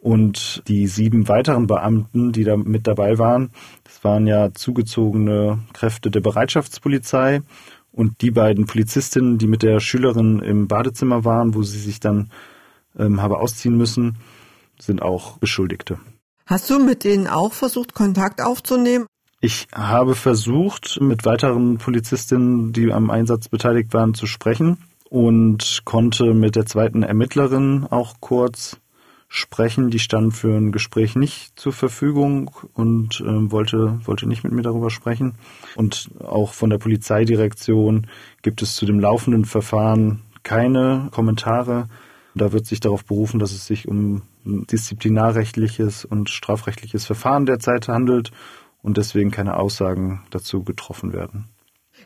Und 0.00 0.62
die 0.66 0.86
sieben 0.86 1.28
weiteren 1.28 1.66
Beamten, 1.66 2.32
die 2.32 2.44
da 2.44 2.56
mit 2.56 2.86
dabei 2.86 3.18
waren, 3.18 3.50
das 3.84 4.02
waren 4.02 4.26
ja 4.26 4.52
zugezogene 4.54 5.58
Kräfte 5.74 6.10
der 6.10 6.20
Bereitschaftspolizei. 6.20 7.42
Und 7.92 8.22
die 8.22 8.30
beiden 8.30 8.66
Polizistinnen, 8.66 9.36
die 9.36 9.46
mit 9.46 9.62
der 9.62 9.80
Schülerin 9.80 10.38
im 10.38 10.68
Badezimmer 10.68 11.24
waren, 11.24 11.54
wo 11.54 11.62
sie 11.62 11.78
sich 11.78 12.00
dann 12.00 12.30
ähm, 12.98 13.20
habe 13.20 13.38
ausziehen 13.38 13.76
müssen, 13.76 14.16
sind 14.78 15.02
auch 15.02 15.36
Beschuldigte. 15.38 15.98
Hast 16.46 16.70
du 16.70 16.78
mit 16.78 17.04
denen 17.04 17.26
auch 17.26 17.52
versucht, 17.52 17.94
Kontakt 17.94 18.40
aufzunehmen? 18.40 19.06
Ich 19.42 19.68
habe 19.74 20.14
versucht, 20.14 20.98
mit 21.00 21.24
weiteren 21.24 21.78
Polizistinnen, 21.78 22.72
die 22.72 22.92
am 22.92 23.10
Einsatz 23.10 23.48
beteiligt 23.48 23.92
waren, 23.92 24.14
zu 24.14 24.26
sprechen 24.26 24.78
und 25.10 25.82
konnte 25.84 26.32
mit 26.32 26.56
der 26.56 26.64
zweiten 26.64 27.02
Ermittlerin 27.02 27.84
auch 27.90 28.14
kurz 28.20 28.80
sprechen. 29.28 29.90
Die 29.90 29.98
stand 29.98 30.34
für 30.34 30.56
ein 30.56 30.72
Gespräch 30.72 31.16
nicht 31.16 31.58
zur 31.58 31.72
Verfügung 31.72 32.50
und 32.74 33.20
äh, 33.20 33.50
wollte, 33.50 34.00
wollte 34.04 34.26
nicht 34.26 34.44
mit 34.44 34.52
mir 34.52 34.62
darüber 34.62 34.88
sprechen. 34.88 35.34
Und 35.74 36.10
auch 36.20 36.54
von 36.54 36.70
der 36.70 36.78
Polizeidirektion 36.78 38.06
gibt 38.42 38.62
es 38.62 38.76
zu 38.76 38.86
dem 38.86 39.00
laufenden 39.00 39.44
Verfahren 39.44 40.22
keine 40.42 41.08
Kommentare. 41.10 41.88
Da 42.34 42.52
wird 42.52 42.66
sich 42.66 42.80
darauf 42.80 43.04
berufen, 43.04 43.40
dass 43.40 43.52
es 43.52 43.66
sich 43.66 43.88
um 43.88 44.22
disziplinarrechtliches 44.44 46.04
und 46.04 46.30
strafrechtliches 46.30 47.04
Verfahren 47.04 47.46
derzeit 47.46 47.88
handelt 47.88 48.30
und 48.82 48.96
deswegen 48.96 49.30
keine 49.30 49.56
Aussagen 49.56 50.22
dazu 50.30 50.62
getroffen 50.62 51.12
werden. 51.12 51.46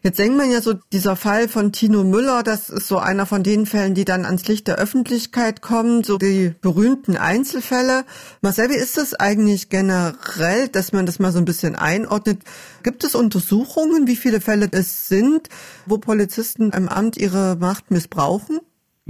Jetzt 0.07 0.19
denkt 0.19 0.37
man 0.37 0.51
ja 0.51 0.61
so, 0.61 0.75
dieser 0.93 1.17
Fall 1.17 1.49
von 1.49 1.73
Tino 1.73 2.05
Müller, 2.05 2.43
das 2.43 2.69
ist 2.69 2.89
so 2.89 2.99
einer 2.99 3.25
von 3.25 3.43
den 3.43 3.65
Fällen, 3.65 3.95
die 3.95 4.05
dann 4.05 4.27
ans 4.27 4.47
Licht 4.47 4.69
der 4.69 4.77
Öffentlichkeit 4.77 5.63
kommen, 5.63 6.05
so 6.05 6.19
die 6.19 6.53
berühmten 6.61 7.17
Einzelfälle. 7.17 8.05
Marcel, 8.43 8.69
wie 8.69 8.75
ist 8.75 8.99
das 8.99 9.15
eigentlich 9.15 9.71
generell, 9.71 10.69
dass 10.69 10.93
man 10.93 11.07
das 11.07 11.21
mal 11.21 11.33
so 11.33 11.39
ein 11.39 11.47
bisschen 11.47 11.75
einordnet? 11.75 12.43
Gibt 12.83 13.03
es 13.03 13.15
Untersuchungen, 13.15 14.07
wie 14.07 14.17
viele 14.17 14.43
Fälle 14.43 14.69
es 14.73 15.09
sind, 15.09 15.49
wo 15.87 15.97
Polizisten 15.97 16.71
im 16.73 16.91
Amt 16.91 17.17
ihre 17.17 17.57
Macht 17.57 17.91
missbrauchen? 17.91 18.61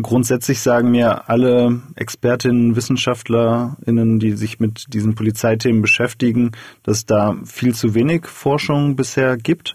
Grundsätzlich 0.01 0.61
sagen 0.61 0.93
mir 0.93 1.29
alle 1.29 1.83
Expertinnen, 1.97 2.77
WissenschaftlerInnen, 2.77 4.21
die 4.21 4.37
sich 4.37 4.61
mit 4.61 4.95
diesen 4.95 5.17
Polizeithemen 5.17 5.83
beschäftigen, 5.83 6.53
dass 6.85 7.05
da 7.05 7.37
viel 7.45 7.75
zu 7.75 7.97
wenig 7.97 8.27
Forschung 8.27 8.95
bisher 8.95 9.37
gibt. 9.37 9.75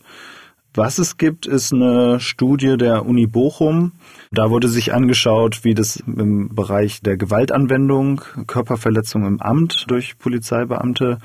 Was 0.81 0.97
es 0.97 1.17
gibt, 1.17 1.45
ist 1.45 1.73
eine 1.73 2.21
Studie 2.21 2.77
der 2.77 3.05
Uni 3.05 3.27
Bochum. 3.27 3.91
Da 4.31 4.49
wurde 4.49 4.69
sich 4.69 4.93
angeschaut, 4.93 5.65
wie 5.65 5.73
das 5.73 5.97
im 5.97 6.55
Bereich 6.55 7.01
der 7.01 7.17
Gewaltanwendung, 7.17 8.21
Körperverletzung 8.47 9.25
im 9.25 9.41
Amt 9.41 9.87
durch 9.89 10.17
Polizeibeamte 10.17 11.17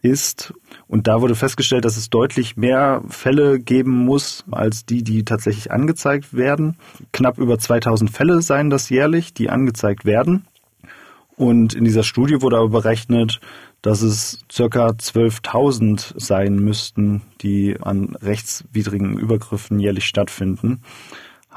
ist. 0.00 0.54
Und 0.86 1.08
da 1.08 1.20
wurde 1.22 1.34
festgestellt, 1.34 1.84
dass 1.84 1.96
es 1.96 2.08
deutlich 2.08 2.56
mehr 2.56 3.02
Fälle 3.08 3.58
geben 3.58 3.90
muss, 3.90 4.44
als 4.52 4.86
die, 4.86 5.02
die 5.02 5.24
tatsächlich 5.24 5.72
angezeigt 5.72 6.32
werden. 6.32 6.76
Knapp 7.12 7.38
über 7.38 7.58
2000 7.58 8.12
Fälle 8.12 8.40
seien 8.42 8.70
das 8.70 8.90
jährlich, 8.90 9.34
die 9.34 9.50
angezeigt 9.50 10.04
werden. 10.04 10.46
Und 11.34 11.74
in 11.74 11.82
dieser 11.84 12.04
Studie 12.04 12.42
wurde 12.42 12.58
aber 12.58 12.68
berechnet, 12.68 13.40
dass 13.82 14.02
es 14.02 14.44
circa 14.50 14.88
12.000 14.88 16.14
sein 16.18 16.56
müssten, 16.56 17.22
die 17.40 17.76
an 17.80 18.16
rechtswidrigen 18.20 19.18
Übergriffen 19.18 19.78
jährlich 19.78 20.04
stattfinden 20.04 20.82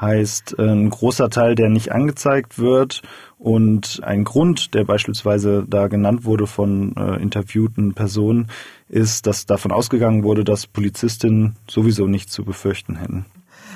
heißt 0.00 0.58
ein 0.58 0.90
großer 0.90 1.30
Teil, 1.30 1.54
der 1.54 1.68
nicht 1.68 1.92
angezeigt 1.92 2.58
wird 2.58 3.02
und 3.38 4.00
ein 4.02 4.24
Grund, 4.24 4.74
der 4.74 4.84
beispielsweise 4.84 5.64
da 5.68 5.88
genannt 5.88 6.24
wurde 6.24 6.46
von 6.46 6.94
äh, 6.96 7.22
interviewten 7.22 7.94
Personen, 7.94 8.48
ist, 8.88 9.26
dass 9.26 9.46
davon 9.46 9.72
ausgegangen 9.72 10.24
wurde, 10.24 10.44
dass 10.44 10.66
Polizistinnen 10.66 11.56
sowieso 11.70 12.06
nichts 12.06 12.32
zu 12.32 12.44
befürchten 12.44 12.96
hätten. 12.96 13.24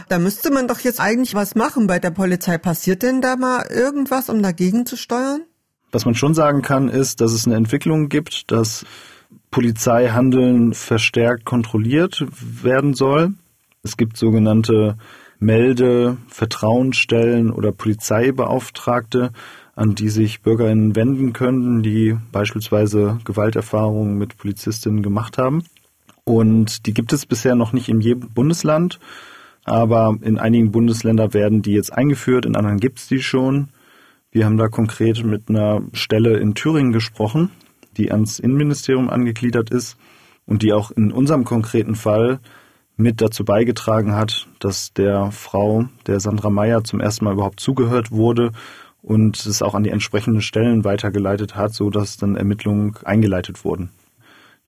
Da 0.08 0.18
müsste 0.18 0.50
man 0.50 0.68
doch 0.68 0.80
jetzt 0.80 1.00
eigentlich 1.00 1.34
was 1.34 1.54
machen 1.54 1.86
bei 1.86 1.98
der 1.98 2.10
Polizei. 2.10 2.56
Passiert 2.56 3.02
denn 3.02 3.20
da 3.20 3.36
mal 3.36 3.66
irgendwas, 3.70 4.30
um 4.30 4.42
dagegen 4.42 4.86
zu 4.86 4.96
steuern? 4.96 5.42
Was 5.90 6.04
man 6.04 6.14
schon 6.14 6.34
sagen 6.34 6.62
kann, 6.62 6.88
ist, 6.88 7.20
dass 7.20 7.32
es 7.32 7.46
eine 7.46 7.56
Entwicklung 7.56 8.08
gibt, 8.08 8.50
dass 8.50 8.84
Polizeihandeln 9.50 10.74
verstärkt 10.74 11.44
kontrolliert 11.44 12.26
werden 12.62 12.94
soll. 12.94 13.32
Es 13.82 13.96
gibt 13.96 14.16
sogenannte 14.16 14.98
Melde, 15.40 16.18
Vertrauensstellen 16.28 17.50
oder 17.50 17.72
Polizeibeauftragte, 17.72 19.32
an 19.76 19.94
die 19.94 20.08
sich 20.08 20.42
BürgerInnen 20.42 20.96
wenden 20.96 21.32
können, 21.32 21.82
die 21.82 22.16
beispielsweise 22.32 23.20
Gewalterfahrungen 23.24 24.18
mit 24.18 24.36
Polizistinnen 24.36 25.02
gemacht 25.02 25.38
haben. 25.38 25.62
Und 26.24 26.86
die 26.86 26.92
gibt 26.92 27.12
es 27.12 27.24
bisher 27.24 27.54
noch 27.54 27.72
nicht 27.72 27.88
in 27.88 28.00
jedem 28.00 28.28
Bundesland, 28.30 28.98
aber 29.64 30.18
in 30.20 30.38
einigen 30.38 30.72
Bundesländern 30.72 31.32
werden 31.32 31.62
die 31.62 31.72
jetzt 31.72 31.92
eingeführt, 31.92 32.44
in 32.44 32.56
anderen 32.56 32.80
gibt 32.80 32.98
es 32.98 33.06
die 33.06 33.22
schon. 33.22 33.68
Wir 34.30 34.44
haben 34.44 34.58
da 34.58 34.68
konkret 34.68 35.24
mit 35.24 35.48
einer 35.48 35.82
Stelle 35.92 36.36
in 36.38 36.54
Thüringen 36.54 36.92
gesprochen, 36.92 37.50
die 37.96 38.12
ans 38.12 38.38
Innenministerium 38.38 39.08
angegliedert 39.08 39.70
ist 39.70 39.96
und 40.44 40.62
die 40.62 40.72
auch 40.72 40.90
in 40.90 41.12
unserem 41.12 41.44
konkreten 41.44 41.94
Fall 41.94 42.40
mit 42.96 43.22
dazu 43.22 43.44
beigetragen 43.44 44.14
hat, 44.14 44.46
dass 44.58 44.92
der 44.92 45.30
Frau, 45.30 45.86
der 46.06 46.20
Sandra 46.20 46.50
Meyer, 46.50 46.84
zum 46.84 47.00
ersten 47.00 47.24
Mal 47.24 47.34
überhaupt 47.34 47.60
zugehört 47.60 48.10
wurde 48.10 48.52
und 49.02 49.46
es 49.46 49.62
auch 49.62 49.74
an 49.74 49.84
die 49.84 49.90
entsprechenden 49.90 50.42
Stellen 50.42 50.84
weitergeleitet 50.84 51.54
hat, 51.54 51.72
so 51.72 51.88
dass 51.88 52.18
dann 52.18 52.36
Ermittlungen 52.36 52.96
eingeleitet 53.04 53.64
wurden. 53.64 53.90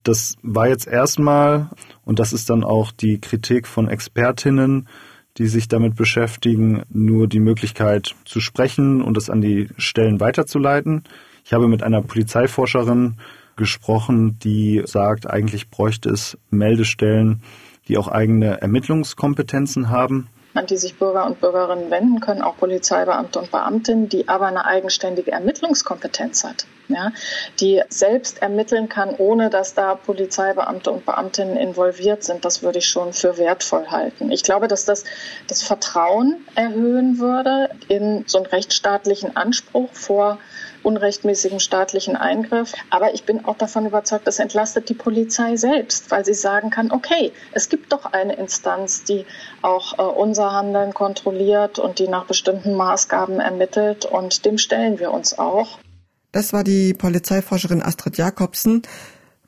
Das 0.05 0.37
war 0.43 0.69
jetzt 0.69 0.87
erstmal, 0.87 1.69
und 2.05 2.19
das 2.19 2.33
ist 2.33 2.49
dann 2.49 2.65
auch 2.65 2.93
die 2.93 3.21
Kritik 3.21 3.67
von 3.67 3.89
Expertinnen, 3.89 4.89
die 5.41 5.47
sich 5.47 5.69
damit 5.69 5.97
beschäftigen, 5.97 6.83
nur 6.91 7.27
die 7.27 7.41
Möglichkeit 7.41 8.15
zu 8.27 8.41
sprechen 8.41 9.01
und 9.01 9.17
es 9.17 9.31
an 9.31 9.41
die 9.41 9.69
Stellen 9.79 10.21
weiterzuleiten. 10.21 11.05
Ich 11.47 11.55
habe 11.55 11.67
mit 11.67 11.83
einer 11.83 12.03
Polizeiforscherin 12.03 13.15
gesprochen, 13.57 14.39
die 14.39 14.83
sagt, 14.85 15.31
eigentlich 15.31 15.71
bräuchte 15.71 16.11
es 16.11 16.37
Meldestellen, 16.51 17.41
die 17.89 17.97
auch 17.97 18.09
eigene 18.09 18.61
Ermittlungskompetenzen 18.61 19.89
haben. 19.89 20.27
An 20.55 20.67
die 20.67 20.77
sich 20.77 20.99
Bürger 20.99 21.27
und 21.27 21.41
Bürgerinnen 21.41 21.91
wenden 21.91 22.21
können, 22.21 22.43
auch 22.43 22.57
Polizeibeamte 22.57 23.39
und 23.39 23.51
Beamtinnen, 23.51 24.09
die 24.09 24.29
aber 24.29 24.47
eine 24.47 24.65
eigenständige 24.65 25.33
Ermittlungskompetenz 25.33 26.45
hat, 26.45 26.67
ja, 26.89 27.13
die 27.61 27.83
selbst 27.89 28.43
ermitteln 28.43 28.89
kann, 28.89 29.15
ohne 29.17 29.51
dass 29.51 29.75
da 29.75 29.95
Polizeibeamte 29.95 30.91
und 30.91 31.07
Beamtinnen 31.07 31.57
involviert 31.57 32.25
sind. 32.25 32.45
Das 32.45 32.63
würde 32.63 32.79
ich 32.79 32.89
schon 32.89 33.13
für 33.13 33.39
wertvoll 33.39 33.87
halten. 33.89 34.33
Ich 34.33 34.43
glaube, 34.43 34.67
dass 34.67 34.85
das 34.85 35.05
das 35.47 35.63
Vertrauen 35.63 36.45
erhöhen 36.55 37.19
würde 37.19 37.71
in 37.89 38.25
so 38.27 38.39
einen 38.39 38.47
rechtsstaatlichen 38.47 39.37
Anspruch 39.37 39.91
vor 39.93 40.39
unrechtmäßigem 40.83 41.61
staatlichen 41.61 42.17
Eingriff. 42.17 42.73
Aber 42.91 43.15
ich 43.15 43.25
bin 43.25 43.45
auch 43.45 43.57
davon 43.57 43.87
überzeugt, 43.87 44.27
das 44.27 44.39
entlastet 44.39 44.89
die 44.89 44.95
Polizei 44.95 45.57
selbst, 45.57 46.11
weil 46.11 46.25
sie 46.25 46.35
sagen 46.35 46.71
kann, 46.71 46.91
okay, 46.91 47.33
es 47.53 47.69
gibt 47.69 47.93
doch 47.93 48.07
eine 48.07 48.35
Instanz, 48.35 49.05
die 49.05 49.27
auch 49.63 49.99
äh, 49.99 50.03
unser 50.03 50.53
Handeln 50.53 50.95
kontrolliert 50.95 51.79
und 51.79 51.99
die 51.99 52.09
nach 52.09 52.27
bestimmten 52.27 52.75
Maßgaben 52.75 53.41
ermittelt 53.41 54.05
und 54.05 54.45
dem 54.45 54.59
stellen 54.59 54.99
wir 54.99 55.13
uns 55.13 55.39
auch. 55.39 55.79
Das 56.33 56.53
war 56.53 56.65
die 56.65 56.95
Polizeiforscherin 56.95 57.83
Astrid 57.83 58.17
Jakobsen. 58.17 58.83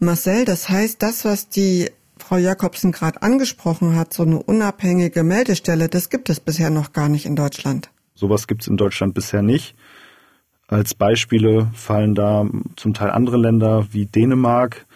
Marcel, 0.01 0.45
das 0.45 0.69
heißt, 0.69 1.01
das, 1.01 1.25
was 1.25 1.49
die 1.49 1.91
Frau 2.19 2.37
Jakobsen 2.37 2.93
gerade 2.93 3.23
angesprochen 3.23 3.97
hat, 3.97 4.13
so 4.15 4.25
eine 4.25 4.43
unabhängige 4.43 5.23
Meldestelle, 5.23 5.89
das 5.89 6.11
gibt 6.11 6.29
es 6.29 6.41
bisher 6.41 6.71
noch 6.71 6.93
gar 6.93 7.09
nicht 7.09 7.27
in 7.27 7.37
Deutschland. 7.37 7.91
Sowas 8.15 8.47
gibt 8.47 8.63
es 8.63 8.69
in 8.69 8.77
Deutschland 8.77 9.15
bisher 9.15 9.43
nicht. 9.43 9.75
Als 10.73 10.95
Beispiele 10.95 11.69
fallen 11.75 12.15
da 12.15 12.47
zum 12.77 12.95
Teil 12.95 13.11
andere 13.11 13.37
Länder 13.37 13.89
wie 13.91 14.07
Dänemark, 14.07 14.87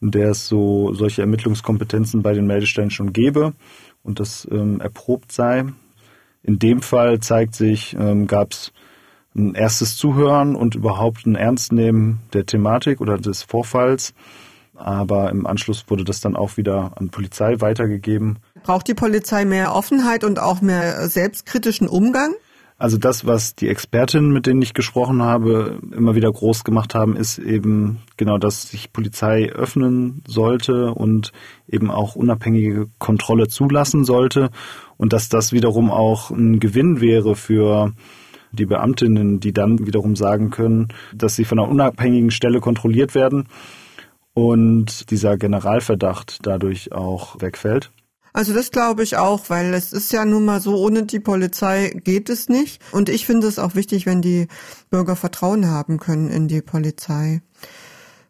in 0.00 0.10
der 0.10 0.30
es 0.30 0.48
so 0.48 0.94
solche 0.94 1.20
Ermittlungskompetenzen 1.20 2.22
bei 2.22 2.32
den 2.32 2.46
Meldestellen 2.46 2.90
schon 2.90 3.12
gäbe 3.12 3.52
und 4.02 4.18
das 4.18 4.48
ähm, 4.50 4.80
erprobt 4.80 5.30
sei. 5.30 5.66
In 6.42 6.58
dem 6.58 6.80
Fall 6.80 7.20
zeigt 7.20 7.54
sich, 7.54 7.94
ähm, 8.00 8.26
gab 8.26 8.52
es 8.52 8.72
ein 9.34 9.54
erstes 9.54 9.98
Zuhören 9.98 10.56
und 10.56 10.74
überhaupt 10.74 11.26
ein 11.26 11.34
Ernstnehmen 11.34 12.20
der 12.32 12.46
Thematik 12.46 13.02
oder 13.02 13.18
des 13.18 13.42
Vorfalls. 13.42 14.14
Aber 14.74 15.30
im 15.30 15.46
Anschluss 15.46 15.84
wurde 15.88 16.04
das 16.04 16.20
dann 16.22 16.34
auch 16.34 16.56
wieder 16.56 16.92
an 16.96 17.10
Polizei 17.10 17.60
weitergegeben. 17.60 18.38
Braucht 18.62 18.88
die 18.88 18.94
Polizei 18.94 19.44
mehr 19.44 19.74
Offenheit 19.74 20.24
und 20.24 20.38
auch 20.38 20.62
mehr 20.62 21.06
selbstkritischen 21.10 21.88
Umgang? 21.88 22.32
Also 22.78 22.98
das, 22.98 23.26
was 23.26 23.54
die 23.54 23.68
Expertinnen, 23.68 24.32
mit 24.32 24.46
denen 24.46 24.60
ich 24.60 24.74
gesprochen 24.74 25.22
habe, 25.22 25.78
immer 25.92 26.14
wieder 26.14 26.30
groß 26.30 26.62
gemacht 26.62 26.94
haben, 26.94 27.16
ist 27.16 27.38
eben 27.38 28.00
genau, 28.18 28.36
dass 28.36 28.68
sich 28.68 28.92
Polizei 28.92 29.48
öffnen 29.50 30.22
sollte 30.26 30.92
und 30.92 31.32
eben 31.66 31.90
auch 31.90 32.16
unabhängige 32.16 32.88
Kontrolle 32.98 33.48
zulassen 33.48 34.04
sollte 34.04 34.50
und 34.98 35.14
dass 35.14 35.30
das 35.30 35.52
wiederum 35.52 35.90
auch 35.90 36.30
ein 36.30 36.60
Gewinn 36.60 37.00
wäre 37.00 37.34
für 37.34 37.94
die 38.52 38.66
Beamtinnen, 38.66 39.40
die 39.40 39.54
dann 39.54 39.86
wiederum 39.86 40.14
sagen 40.14 40.50
können, 40.50 40.88
dass 41.14 41.34
sie 41.34 41.46
von 41.46 41.58
einer 41.58 41.68
unabhängigen 41.68 42.30
Stelle 42.30 42.60
kontrolliert 42.60 43.14
werden 43.14 43.48
und 44.34 45.10
dieser 45.10 45.38
Generalverdacht 45.38 46.40
dadurch 46.42 46.92
auch 46.92 47.40
wegfällt. 47.40 47.90
Also 48.36 48.52
das 48.52 48.70
glaube 48.70 49.02
ich 49.02 49.16
auch, 49.16 49.48
weil 49.48 49.72
es 49.72 49.94
ist 49.94 50.12
ja 50.12 50.26
nun 50.26 50.44
mal 50.44 50.60
so, 50.60 50.76
ohne 50.76 51.04
die 51.04 51.20
Polizei 51.20 51.98
geht 52.04 52.28
es 52.28 52.50
nicht. 52.50 52.82
Und 52.92 53.08
ich 53.08 53.24
finde 53.24 53.46
es 53.46 53.58
auch 53.58 53.74
wichtig, 53.74 54.04
wenn 54.04 54.20
die 54.20 54.48
Bürger 54.90 55.16
Vertrauen 55.16 55.68
haben 55.70 55.98
können 55.98 56.28
in 56.28 56.46
die 56.46 56.60
Polizei. 56.60 57.40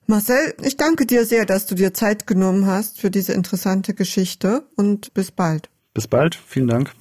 Marcel, 0.06 0.54
ich 0.62 0.76
danke 0.76 1.06
dir 1.06 1.26
sehr, 1.26 1.44
dass 1.44 1.66
du 1.66 1.74
dir 1.74 1.92
Zeit 1.92 2.28
genommen 2.28 2.66
hast 2.66 3.00
für 3.00 3.10
diese 3.10 3.32
interessante 3.32 3.94
Geschichte 3.94 4.68
und 4.76 5.12
bis 5.12 5.32
bald. 5.32 5.70
Bis 5.92 6.06
bald, 6.06 6.36
vielen 6.36 6.68
Dank. 6.68 6.92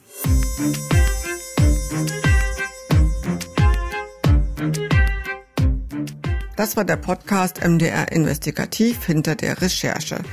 Das 6.58 6.76
war 6.76 6.86
der 6.86 6.98
Podcast 6.98 7.64
MDR 7.64 8.12
Investigativ 8.12 9.06
hinter 9.06 9.36
der 9.36 9.62
Recherche. 9.62 10.24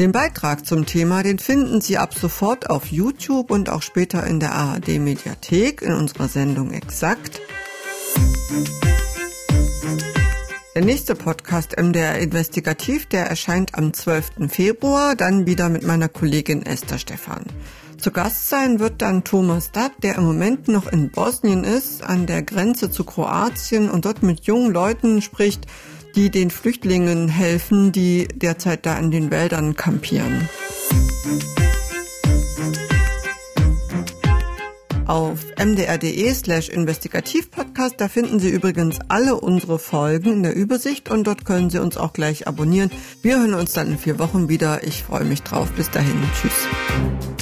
Den 0.00 0.12
Beitrag 0.12 0.64
zum 0.64 0.86
Thema, 0.86 1.22
den 1.22 1.38
finden 1.38 1.82
Sie 1.82 1.98
ab 1.98 2.14
sofort 2.14 2.70
auf 2.70 2.86
YouTube 2.86 3.50
und 3.50 3.68
auch 3.68 3.82
später 3.82 4.26
in 4.26 4.40
der 4.40 4.54
ARD 4.54 4.98
Mediathek 4.98 5.82
in 5.82 5.92
unserer 5.92 6.26
Sendung 6.26 6.72
Exakt. 6.72 7.38
Der 10.74 10.86
nächste 10.86 11.14
Podcast 11.14 11.78
MDR 11.78 12.18
Investigativ, 12.18 13.04
der 13.08 13.26
erscheint 13.26 13.74
am 13.74 13.92
12. 13.92 14.48
Februar, 14.48 15.16
dann 15.16 15.44
wieder 15.44 15.68
mit 15.68 15.82
meiner 15.82 16.08
Kollegin 16.08 16.64
Esther 16.64 16.96
Stephan. 16.96 17.44
Zu 17.98 18.10
Gast 18.10 18.48
sein 18.48 18.80
wird 18.80 19.02
dann 19.02 19.24
Thomas 19.24 19.70
Datt, 19.70 19.92
der 20.02 20.14
im 20.14 20.24
Moment 20.24 20.68
noch 20.68 20.90
in 20.90 21.10
Bosnien 21.10 21.62
ist, 21.62 22.02
an 22.02 22.24
der 22.24 22.42
Grenze 22.42 22.90
zu 22.90 23.04
Kroatien 23.04 23.90
und 23.90 24.06
dort 24.06 24.22
mit 24.22 24.44
jungen 24.44 24.72
Leuten 24.72 25.20
spricht, 25.20 25.66
die 26.14 26.30
den 26.30 26.50
Flüchtlingen 26.50 27.28
helfen, 27.28 27.92
die 27.92 28.28
derzeit 28.34 28.86
da 28.86 28.98
in 28.98 29.10
den 29.10 29.30
Wäldern 29.30 29.76
kampieren. 29.76 30.48
Auf 35.10 35.40
mdr.de 35.58 36.32
slash 36.34 36.68
investigativpodcast, 36.68 38.00
da 38.00 38.06
finden 38.06 38.38
Sie 38.38 38.48
übrigens 38.48 39.00
alle 39.08 39.34
unsere 39.34 39.80
Folgen 39.80 40.34
in 40.34 40.42
der 40.44 40.54
Übersicht 40.54 41.10
und 41.10 41.26
dort 41.26 41.44
können 41.44 41.68
Sie 41.68 41.80
uns 41.80 41.96
auch 41.96 42.12
gleich 42.12 42.46
abonnieren. 42.46 42.92
Wir 43.20 43.40
hören 43.40 43.54
uns 43.54 43.72
dann 43.72 43.88
in 43.88 43.98
vier 43.98 44.20
Wochen 44.20 44.48
wieder. 44.48 44.84
Ich 44.84 45.02
freue 45.02 45.24
mich 45.24 45.42
drauf. 45.42 45.72
Bis 45.72 45.90
dahin. 45.90 46.14
Tschüss. 46.40 47.39